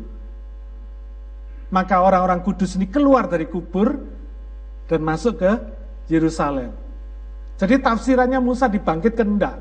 [1.70, 3.98] maka orang-orang kudus ini keluar dari kubur
[4.90, 5.53] dan masuk ke
[6.11, 6.74] Yerusalem.
[7.56, 9.56] Jadi tafsirannya Musa dibangkitkan enggak.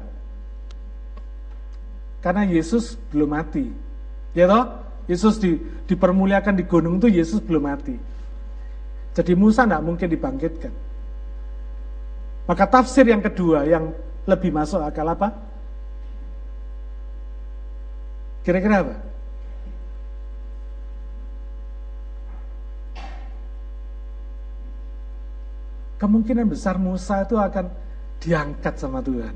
[2.20, 3.70] Karena Yesus belum mati.
[4.34, 4.66] Ya toh?
[5.06, 7.96] Yesus di, dipermuliakan di gunung itu Yesus belum mati.
[9.14, 10.74] Jadi Musa enggak mungkin dibangkitkan.
[12.50, 13.94] Maka tafsir yang kedua yang
[14.26, 15.30] lebih masuk akal apa?
[18.42, 19.09] Kira-kira apa?
[26.00, 27.68] Kemungkinan besar Musa itu akan
[28.24, 29.36] diangkat sama Tuhan.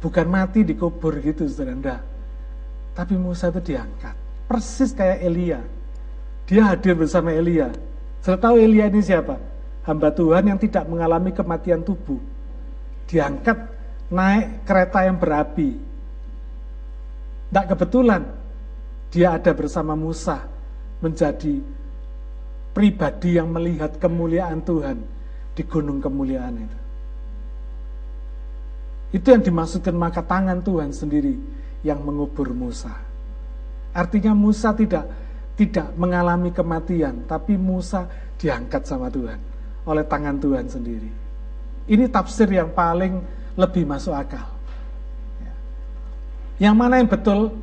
[0.00, 1.72] Bukan mati dikubur gitu, saudara.
[1.76, 2.00] Enggak.
[2.96, 4.16] Tapi Musa itu diangkat.
[4.48, 5.60] Persis kayak Elia.
[6.48, 7.68] Dia hadir bersama Elia.
[8.24, 9.36] Saya tahu Elia ini siapa?
[9.84, 12.18] Hamba Tuhan yang tidak mengalami kematian tubuh.
[13.06, 13.58] Diangkat
[14.08, 15.76] naik kereta yang berapi.
[17.50, 18.22] Tidak kebetulan
[19.10, 20.42] dia ada bersama Musa
[20.98, 21.62] menjadi
[22.76, 25.00] pribadi yang melihat kemuliaan Tuhan
[25.56, 26.78] di gunung kemuliaan itu.
[29.16, 31.40] Itu yang dimaksudkan maka tangan Tuhan sendiri
[31.80, 32.92] yang mengubur Musa.
[33.96, 35.08] Artinya Musa tidak
[35.56, 38.04] tidak mengalami kematian, tapi Musa
[38.36, 39.40] diangkat sama Tuhan
[39.88, 41.08] oleh tangan Tuhan sendiri.
[41.88, 43.24] Ini tafsir yang paling
[43.56, 44.44] lebih masuk akal.
[45.40, 45.54] Ya.
[46.68, 47.56] Yang mana yang betul,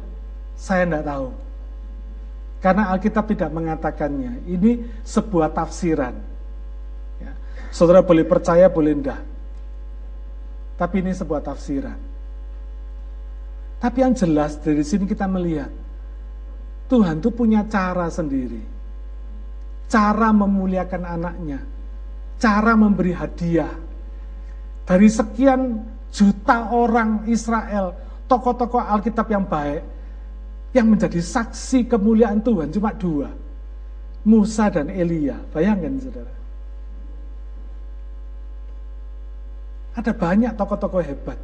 [0.57, 1.42] saya tidak tahu.
[2.63, 4.47] Karena Alkitab tidak mengatakannya.
[4.47, 6.15] Ini sebuah tafsiran.
[7.73, 9.21] Saudara boleh percaya, boleh enggak.
[10.79, 11.99] Tapi ini sebuah tafsiran.
[13.83, 15.67] Tapi yang jelas dari sini kita melihat
[16.87, 18.61] Tuhan itu punya cara sendiri.
[19.89, 21.59] Cara memuliakan anaknya.
[22.39, 23.73] Cara memberi hadiah.
[24.87, 25.83] Dari sekian
[26.13, 27.97] juta orang Israel,
[28.29, 29.81] tokoh-tokoh Alkitab yang baik,
[30.73, 33.29] yang menjadi saksi kemuliaan Tuhan cuma dua.
[34.25, 35.37] Musa dan Elia.
[35.53, 36.33] Bayangkan saudara.
[39.93, 41.37] Ada banyak tokoh-tokoh hebat.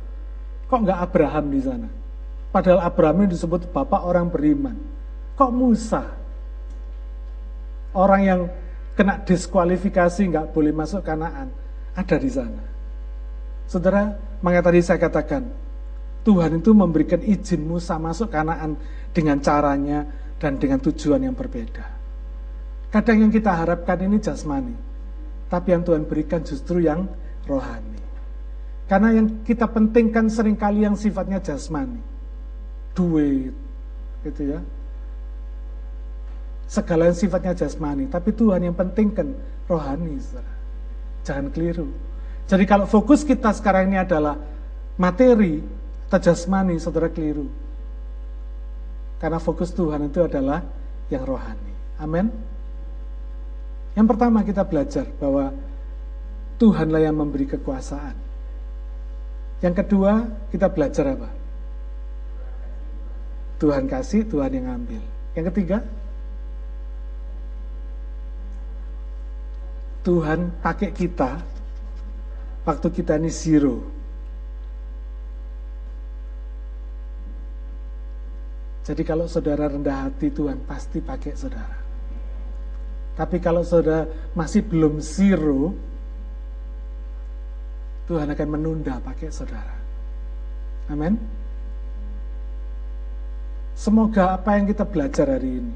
[0.65, 1.89] Kok nggak Abraham di sana?
[2.49, 4.73] Padahal Abraham ini disebut bapak orang beriman.
[5.37, 6.01] Kok Musa?
[7.93, 8.41] Orang yang
[8.97, 11.53] kena diskualifikasi nggak boleh masuk Kanaan
[11.93, 12.63] ada di sana.
[13.69, 15.45] Saudara, makanya tadi saya katakan
[16.29, 18.77] Tuhan itu memberikan izin Musa masuk Kanaan
[19.09, 20.05] dengan caranya
[20.37, 21.81] dan dengan tujuan yang berbeda.
[22.93, 24.77] Kadang yang kita harapkan ini jasmani,
[25.49, 27.09] tapi yang Tuhan berikan justru yang
[27.49, 27.97] rohani.
[28.85, 31.97] Karena yang kita pentingkan sering kali yang sifatnya jasmani.
[32.93, 33.53] Duit,
[34.21, 34.61] gitu ya.
[36.69, 38.05] Segala yang sifatnya jasmani.
[38.05, 39.33] Tapi Tuhan yang pentingkan
[39.65, 40.53] rohani, saudara.
[41.25, 41.89] Jangan keliru.
[42.45, 44.37] Jadi kalau fokus kita sekarang ini adalah
[44.97, 45.78] materi
[46.09, 47.45] atau jasmani, saudara keliru.
[49.21, 50.65] Karena fokus Tuhan itu adalah
[51.13, 52.01] yang rohani.
[52.01, 52.33] Amin.
[53.93, 55.53] Yang pertama kita belajar bahwa
[56.57, 58.17] Tuhanlah yang memberi kekuasaan.
[59.61, 61.29] Yang kedua, kita belajar apa?
[63.59, 65.03] Tuhan kasih, Tuhan yang ambil.
[65.35, 65.77] Yang ketiga,
[70.01, 71.43] Tuhan pakai kita
[72.63, 73.98] waktu kita ini zero.
[78.83, 81.77] Jadi kalau saudara rendah hati, Tuhan pasti pakai saudara.
[83.19, 85.75] Tapi kalau saudara masih belum zero,
[88.07, 89.75] Tuhan akan menunda pakai saudara.
[90.89, 91.19] Amin.
[93.77, 95.75] Semoga apa yang kita belajar hari ini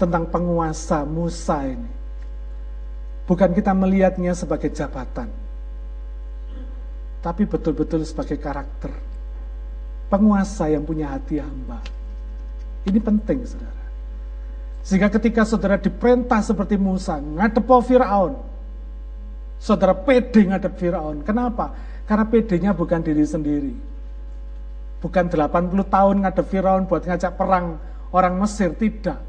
[0.00, 1.90] tentang penguasa Musa ini
[3.28, 5.30] bukan kita melihatnya sebagai jabatan,
[7.22, 8.90] tapi betul-betul sebagai karakter
[10.10, 11.78] penguasa yang punya hati hamba.
[12.88, 13.80] Ini penting, saudara.
[14.80, 18.50] Sehingga ketika saudara diperintah seperti Musa, ngadep Firaun,
[19.60, 21.20] Saudara pede ngadep Firaun.
[21.20, 21.76] Kenapa?
[22.08, 23.76] Karena pedenya bukan diri sendiri.
[25.04, 27.76] Bukan 80 tahun ngadep Firaun buat ngajak perang
[28.08, 29.20] orang Mesir, tidak.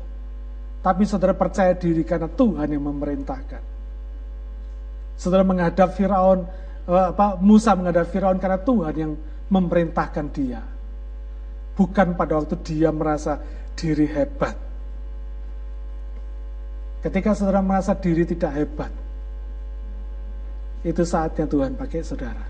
[0.80, 3.61] Tapi saudara percaya diri karena Tuhan yang memerintahkan.
[5.19, 6.48] Saudara menghadap Firaun,
[6.88, 9.11] eh, apa Musa menghadap Firaun karena Tuhan yang
[9.52, 10.64] memerintahkan dia.
[11.76, 13.39] Bukan pada waktu dia merasa
[13.80, 14.53] diri hebat.
[17.02, 18.91] Ketika saudara merasa diri tidak hebat,
[20.85, 22.45] itu saatnya Tuhan pakai saudara.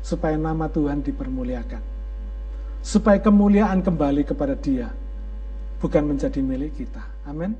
[0.00, 1.82] Supaya nama Tuhan dipermuliakan.
[2.80, 4.88] Supaya kemuliaan kembali kepada dia.
[5.78, 7.04] Bukan menjadi milik kita.
[7.28, 7.52] Amin.